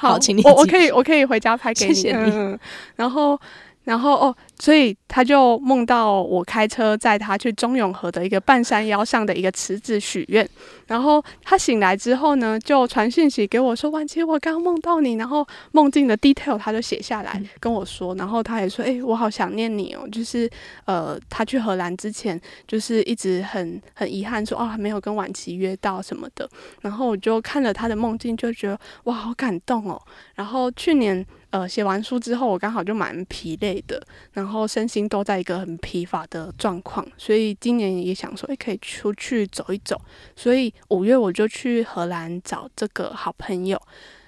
[0.00, 0.42] 好，请你。
[0.44, 1.94] 我我可以我可以回家拍给你。
[1.94, 2.58] 谢谢你。
[2.96, 3.38] 然后。
[3.84, 10.48] 然后哦，所以他就梦到我开车载他去中永和的一个半山腰上的一个池子许愿。
[10.86, 18.14] 然后他醒来之后呢，就传讯息给我说：“婉琪，我刚刚梦到你。”然后梦境的 detail 他就写下来跟我说。
[18.16, 20.48] 然后他也说：“诶，我好想念你哦。”就是
[20.84, 26.48] 呃，他去荷兰之前，就是一直很很遗憾说啊，没有跟婉琪约到什么的。
[26.82, 30.00] 然后我就看了他的梦境，就觉得哇，好感动哦。
[30.34, 31.26] 然后去年。
[31.50, 34.00] 呃，写完书之后，我刚好就蛮疲累的，
[34.32, 40.00] 然后身心都在一个很疲乏的状况，所以今年也想说，诶，可以出去走一走，
[40.36, 43.80] 所以五月我就去荷兰找这个好朋友，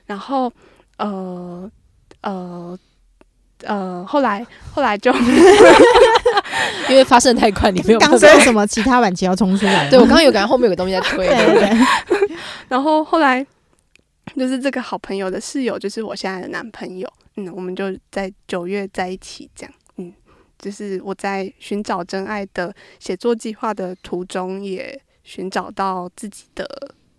[0.07, 0.53] 然后
[0.97, 1.71] 呃
[2.23, 2.77] 呃
[3.65, 4.45] 呃，后来
[4.75, 5.13] 后来就
[6.91, 11.61] 因为发生太快，你没有刚说什么其他晚期要冲出来，对我刚刚有感觉后面有个东西在推， 对对
[12.19, 12.37] 对，
[12.69, 13.47] 然后后来。
[14.37, 17.13] 就是这个好朋友的室友，就是我现在的男朋友。
[17.37, 19.75] 嗯，我们就在九月在一起，这样。
[19.97, 20.13] 嗯，
[20.59, 26.67] 就是我在寻找真爱的写作计划的途中，也寻找到自己的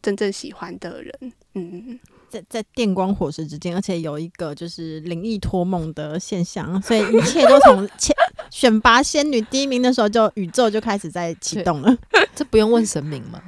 [0.01, 1.33] 真正喜欢的人。
[1.55, 1.99] 嗯，
[2.29, 8.15] 在在电光火石之间，而且有一个就是灵异托梦的现象，所以一切都从选
[8.49, 11.95] 选拔仙女第一名的时候就宇宙就开始在启动了。
[12.35, 13.41] 这不用问神明吗？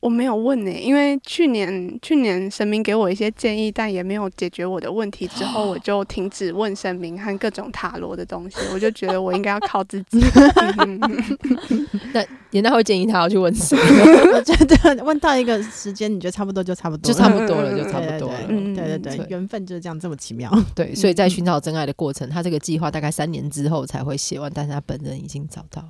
[0.00, 5.26] 我没有问呢、欸，因为去年去年神明给我一些建议，但也没有解决我的问题。
[5.26, 10.20] 之后我就停止问神明和各种塔罗的东西，我就觉得我应该要靠自己。
[12.14, 13.76] 那严大会建议他要去问神
[14.32, 18.46] 我觉得问到一个时间，你觉得差不多就差不多，就差不多了，就差不多了。
[18.46, 20.50] 对对对，缘分就是这样这么奇妙。
[20.74, 25.88] 对，所以在寻找真爱的过程，他这个计划大概三年之后才会写完，但是他本人已经找到了。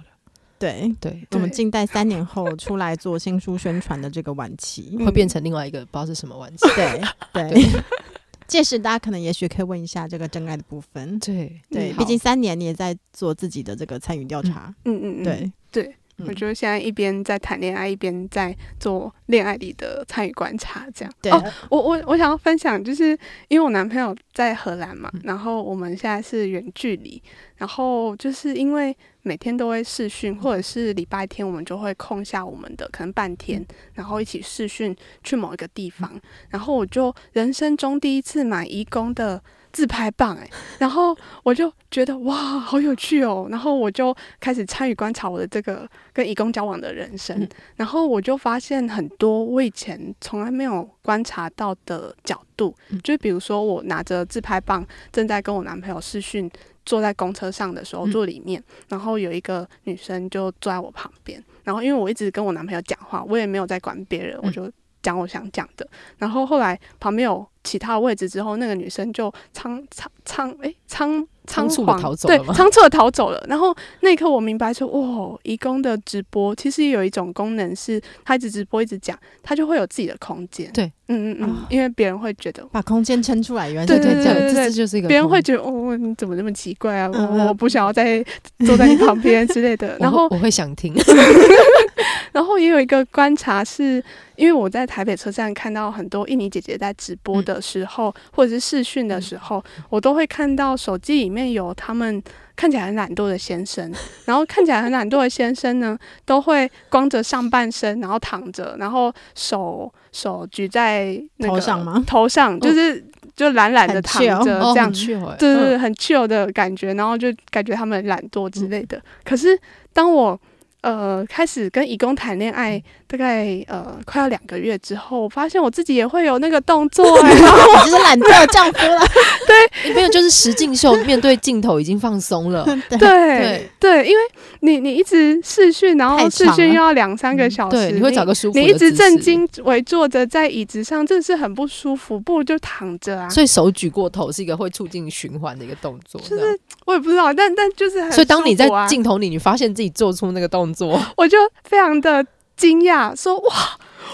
[0.59, 0.95] 对。
[1.01, 6.67] 对，我们静待三年后出来做新书宣传的这个晚期，会变成另外一个不知道是什么晚期。
[6.75, 7.03] 对
[7.33, 7.67] 对，
[8.47, 11.19] 届时大家可能也许可以问一下这个真爱的部分。
[11.19, 11.61] 对。
[11.71, 14.75] 对，毕竟三年你也在做自己的这个参与调查。
[14.85, 16.27] 嗯嗯对，对对。
[16.29, 21.14] 我觉得现在一边在谈恋爱，一边在做恋爱里的参与观察，这样。
[21.23, 21.33] 对。
[21.33, 27.23] 哦，我我我想要分享，就是因为我男朋友在荷兰嘛，然后我们现在是远距离，
[27.57, 33.64] 然后就是因为每天都会视讯，或者是礼拜天我们就会空下我们的可能半天，
[33.95, 39.43] 然后一起视讯去某一个地方，然后我就人生中第一次买义工的。
[39.79, 40.51] 自拍棒哎、欸，
[40.81, 56.51] 然后我就觉得哇，好有趣哦，然后我就开始参与观察我的这个跟义工交往的人生，嗯、然后我就发现很多我以前从来没有观察到的角度，嗯、就比如说我拿着自拍棒正在跟我男朋友视讯，
[56.85, 64.68] 坐在公车上的时候坐里面，嗯、然后有一个女生就坐在我旁边，然后因为我一直跟我男朋友讲话，我也没有在管别人，我就
[65.09, 65.89] 讲我想讲的，
[66.19, 67.47] 然后后来旁边有。
[67.65, 73.45] 其他位置之后，那个女生就仓仓仓哎仓仓促逃走了，对，仓促的逃走了。
[73.47, 80.71] 然后那一刻我明白说，哇，义工的直播其实有一种功能是，他一直直播一直讲，他就会有自己的空间。
[80.73, 87.11] 对，嗯嗯嗯，因为别人会觉得把空间撑出来，原来对对对对，这就是一个别人会觉得哦，你怎么那么奇怪啊？
[87.13, 88.25] 我我不想要再
[88.65, 89.95] 坐在你旁边之类的。
[90.01, 90.95] 然后我会想听。
[92.39, 94.01] 然后也有一个观察是，
[94.36, 102.22] 因为我在台北车站看到很多印尼姐姐在直播的时候，嗯、或者是视讯的时候，嗯、我都会看到手机里面有他们
[102.55, 103.93] 看起来很懒惰的先生，
[104.24, 112.05] 然后看起来很懒惰的先生呢，都会光着上半身，然后躺着，然后手手举在那个头上吗？
[112.07, 114.93] 头上就是就懒懒的躺着这样，
[115.24, 118.97] 哦、对对对，很 chill 的感觉，然后就感觉他们懒惰之类的。
[118.97, 119.61] 嗯、可是
[119.93, 120.41] 当我
[120.81, 129.01] 呃，开始跟义工谈恋爱，大概呃快要两个月之后，我发现我自己也会有那个动作， 欸，然后我就是懒惰丈夫了。
[129.47, 132.64] 对，没有，就是石敬秀面对镜头已经放松了。
[132.91, 134.22] 对对对，因为
[134.61, 143.29] 你你一直视讯，然后视讯又要两三个小时，对，你会找个舒服，你一直正襟危坐着在椅子上，真的是很不舒服，不如就躺着啊。
[143.29, 148.12] 所以手举过头是一个会促进循环的一个动作，就是我也不知道，但但就是很。
[148.12, 151.01] 所以当你在镜头里，你发现自己做出那个动作。
[151.16, 152.25] 我就非常的
[152.57, 153.55] 惊讶，说哇，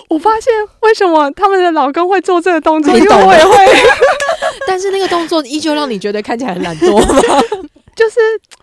[0.08, 3.66] 我发现为什么他们的老公会做这个动作，因为我也会，
[4.66, 7.42] 但是那个动作依旧让你觉得看起来很懒惰吗？
[7.96, 8.18] 就是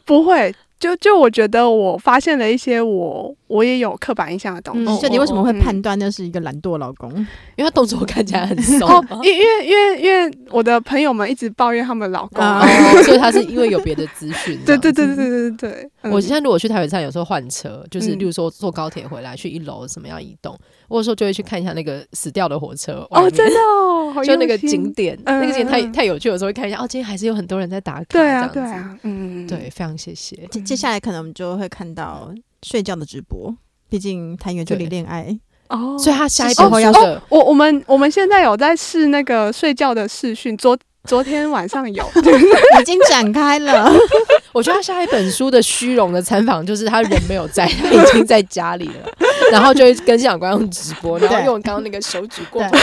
[0.05, 0.53] 不会。
[0.81, 4.99] 就就我觉得我发现了一些我我也有刻板印象的东西。
[4.99, 7.11] 就、嗯、你为什么会判断那是一个懒惰老公？
[7.15, 7.19] 嗯、
[7.55, 9.05] 因为他动作看起来很 松。
[9.21, 12.65] 因因为因为因为我的朋友们一直抱怨他们老公，哦、
[13.03, 14.57] 所以他是 因为有别的资讯。
[14.65, 16.11] 对对对对对对对。
[16.11, 20.57] 我现在如果去台北站，有时候换车，就是例如说坐高铁回来去一楼什么要移动，
[20.91, 23.07] 或者说就会去看一下那个死掉的火车。
[23.09, 26.77] 哦，真的哦， 就那个景点，那个景点太太有趣，有时候会看一下。
[26.77, 28.05] 哦，今天还是有很多人在打卡。
[28.09, 30.35] 对啊，对啊，嗯，对，非常谢谢。
[30.51, 32.31] 接接下来可能我们就会看到
[32.63, 33.55] 睡觉的直播，
[33.89, 35.37] 毕竟谈远距离恋爱
[35.69, 42.03] 哦，所以他下一步要哦，我我们我们现在有在试那个睡觉的视讯，昨昨天晚上有
[42.81, 43.91] 已经展开了。
[44.53, 49.09] 我觉得他下一本书的虚荣的采访就是他人没有在，他已经在家里了，
[49.51, 52.77] 然后就会跟现场观众直播，然后用刚刚那个手举过头，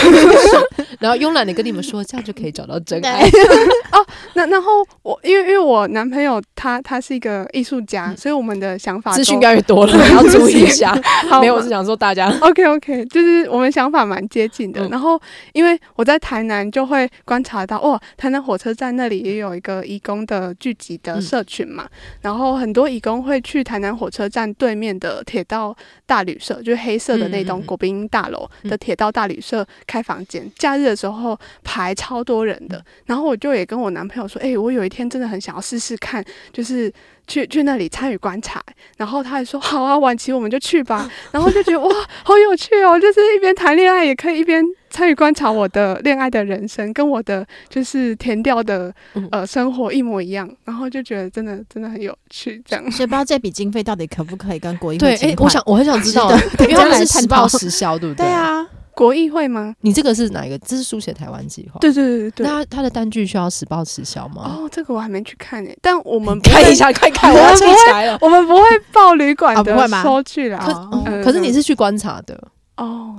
[1.01, 3.21] 然后慵懒的跟你们说，这样就可以找到真爱
[3.93, 4.07] 哦。
[4.33, 10.99] 那然后我因为因为我男朋友他他是一个艺术家，所以我们的想法资讯越来越多了，你要注意一下。
[11.41, 14.89] 没有，我是想说大家 OK OK，就是我们想法蛮接近的。
[14.89, 15.21] 然后
[15.53, 21.59] 因为我在台南就会观察到，哇，台南火车站那里也有一个义工的聚集的社群。
[21.59, 21.89] 群嘛，
[22.21, 25.75] 然后很多义工会去台南火车站对面的铁道
[26.07, 30.51] 大旅社，就是黑色的那栋国宾大楼的铁道大旅社开房间。
[30.57, 36.91] 假日的时候排超多人的，然后我就也跟我男朋友说：“哎、欸，我有一天真的很想要试试看，就是
[37.27, 38.63] 去去那里参与观察。”
[38.97, 41.95] 然后他还说：“好啊，晚期我们就去吧。”然后就觉得哇，
[42.25, 42.99] 好有趣哦！
[42.99, 48.93] 就是一边谈恋爱也可以一边参与观察我的恋爱的人生，跟我的就是填调的
[49.31, 50.49] 呃生活一模一样。
[50.65, 52.85] 然后就觉得真的真的很有趣，这样。
[52.91, 55.11] 所以不知道这笔经费到底可不可以跟国艺会对？
[55.17, 56.31] 哎、欸，我想我很想知道，
[56.61, 58.27] 因为他们是实报实销，对不对？
[58.27, 58.67] 对啊。
[58.95, 59.73] 国艺会吗？
[59.83, 60.59] 你这个是哪一个？
[60.59, 61.79] 这是书写台湾计划。
[61.79, 62.45] 对对对对。
[62.45, 64.57] 那他的单据需要实报实销吗？
[64.59, 65.79] 哦，这个我还没去看诶。
[65.81, 67.31] 但我们看一下，快看。
[67.33, 70.59] 我要记起来了，我们不会报旅馆的收据啦。
[71.05, 72.37] 可可是你是去观察的
[72.77, 73.15] 哦。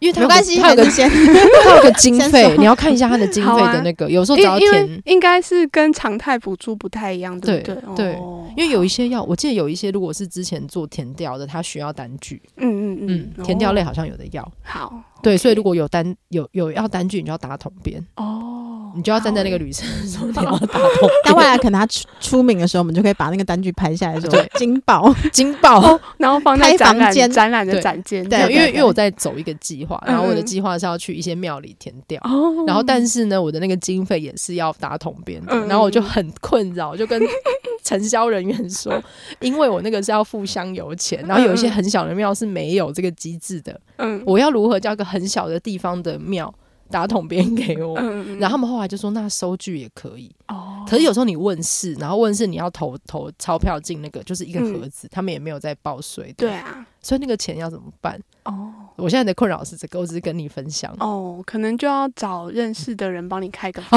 [0.00, 1.08] 因为他没关系，他有个先，
[1.64, 7.76] 他有个经费，你要看一下他的经费的那个，有时候只要填，应该是跟常态补助不太一样，对不对？
[7.96, 8.18] 对，
[8.56, 18.04] 因为有一些要，我记得有一些如果是之前做填调的，他需要单据，嗯嗯嗯，填调类好像有的要，好，对，所以如果有单有有要单据，你就要打统编。
[18.16, 30.78] 哦，你就要站在那个旅程说你要打通，但未来可能他出出名的时候，我们就可以把那个单据拍下来，说金宝金宝，然后放在展览展览的展间，对，因为因为我在走一个计划，然后我的计划。
[30.78, 37.20] 是要去一些庙里填调，哦、然后但是呢，我的那个经费也是要打统编的，嗯、然后我就很困扰，就跟
[37.82, 39.02] 承销人员说，
[39.40, 46.54] 因为我那个是要付香油钱，然后有一些很小的庙是没有这个机制的，嗯，我要如何叫一个很小的地方的庙
[46.90, 47.96] 打桶边给我？
[47.98, 50.84] 嗯、然后他们后来就说，那收据也可以哦。
[50.88, 58.20] 可是有时候你问事，然后问事你要投投钞票进那个就是一个盒子，嗯、他们也没有在报税，对啊，所以那个钱要怎么办？
[58.44, 58.72] 哦。
[58.96, 63.80] 我现在的困扰是这个，我只是跟你分享哦，可能就要找认识的人帮你开个。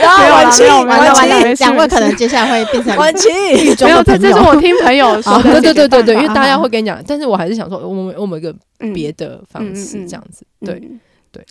[0.00, 3.28] 然后完期，完了完了，两位可能接下来会变成完期。
[3.84, 5.60] 没有，这这是我听朋友说的。
[5.60, 8.54] 对对对对对，因为大家会跟你讲，但是我还是想说，我们我们一个
[8.94, 10.80] 别的方式这样子，对
[11.32, 11.44] 对。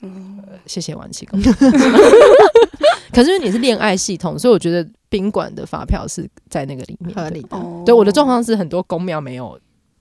[0.65, 1.39] 谢谢完期工。
[3.11, 7.57] 可是因为你是恋爱系统，所以我觉得宾馆的发票是在那个里面合理的。
[7.85, 9.59] 对，我的状况是很多公庙没有。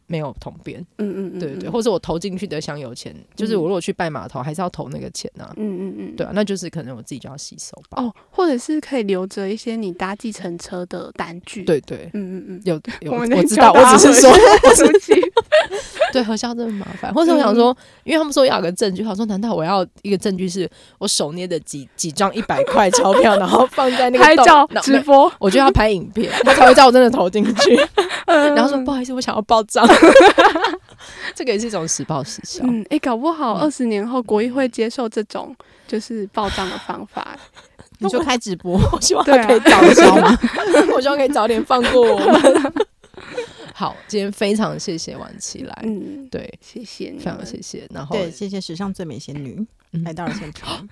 [0.08, 8.02] 没有统编，嗯嗯嗯，对对，或者我投进去的香油钱，就是我如果去拜码头，还是要投那个钱啊，嗯嗯嗯，对啊，那就是可能我自己就要吸收吧。
[8.02, 14.32] 哦，或者是可以留着一些你搭计程车的单据，对对，嗯嗯嗯，有有， 我知道，我只是说
[16.10, 27.78] 对核销真的麻烦，或者我想说，因为他们说要有个证据，他说难道我要一个证据是我手捏的几几张一百块钞票，然后放在那个拍照直播，我就要拍影片，他才会叫我真的投进去，
[28.26, 29.86] 然后说不好意思，我想要报账。
[31.34, 32.64] 这个也是一种时报时效。
[32.64, 35.54] 嗯，哎、欸，搞不好二十年后国艺会接受这种
[35.86, 37.38] 就是报账的方法，
[37.98, 40.38] 你就开直播， 我希望他可以早销吗？
[40.94, 42.72] 我希望可以早点放过我们。
[43.74, 47.86] 好，今天非常谢谢婉琪来，嗯，对，谢谢你，非常谢谢。
[47.94, 49.64] 然后，对，谢谢史上最美仙女
[50.04, 50.88] 来到了现场。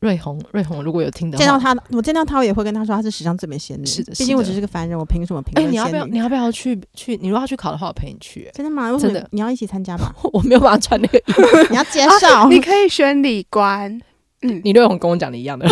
[0.00, 3.86] 瑞红，瑞红，如果有听到，见到他，我见到他，我也会跟他说，他是史上最美仙女。
[3.86, 5.66] 是的，毕竟我只是个凡人，我凭什么评论？
[5.66, 6.06] 哎，你要不要？
[6.06, 7.16] 你要不要去去？
[7.16, 8.50] 你如果要去考的话，我陪你去。
[8.52, 8.90] 真的吗？
[8.98, 10.12] 真的，你要一起参加吗？
[10.32, 12.48] 我没有办法穿那个衣服， 你要介绍。
[12.50, 14.00] 你可以选礼官。
[14.42, 15.66] 嗯，你瑞红跟我讲的一样的。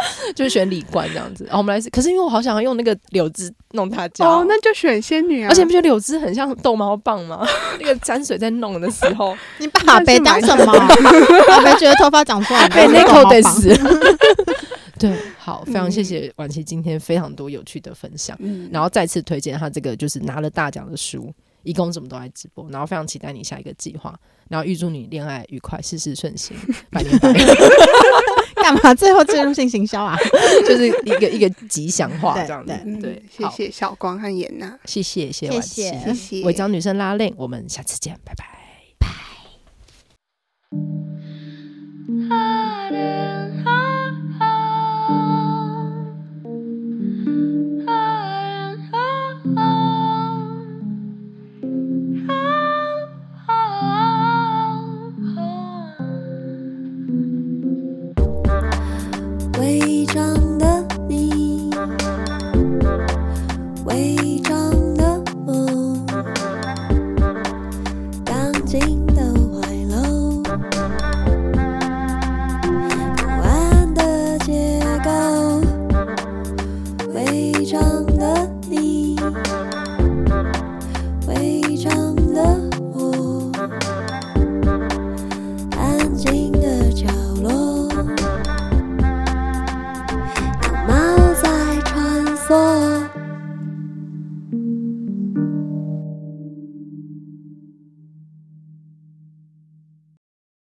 [0.34, 1.90] 就是选李冠这样子，然后我们来。
[1.90, 5.48] 可是因为我好想要用那个柳枝弄他家哦，那就选仙女啊。
[5.50, 7.46] 而且不觉得柳枝很像逗猫棒吗？
[7.80, 10.72] 那个沾水在弄的时候， 你把阿北当什么？
[10.72, 13.68] 阿北觉得头发长出来，被那口得死。
[14.98, 21.32] 对，好，非常谢谢婉琪今天非常多有趣的分享，嗯，然后再次推荐他这个就是拿了大奖的书，
[21.62, 24.18] 一共怎么都来直播，然后非常期待你下一个计划，
[24.48, 26.56] 然后预祝你恋爱愉快，事事顺心，
[26.90, 27.46] 百年百年。
[28.74, 28.94] 干嘛？
[28.94, 30.16] 最后进入性行销啊？
[30.66, 32.72] 就是一个一个吉祥话这样子。
[33.00, 36.42] 对，谢谢小光和颜娜，谢谢谢谢谢谢。
[36.42, 38.57] 伪装女生拉链，我们下次见，拜拜拜。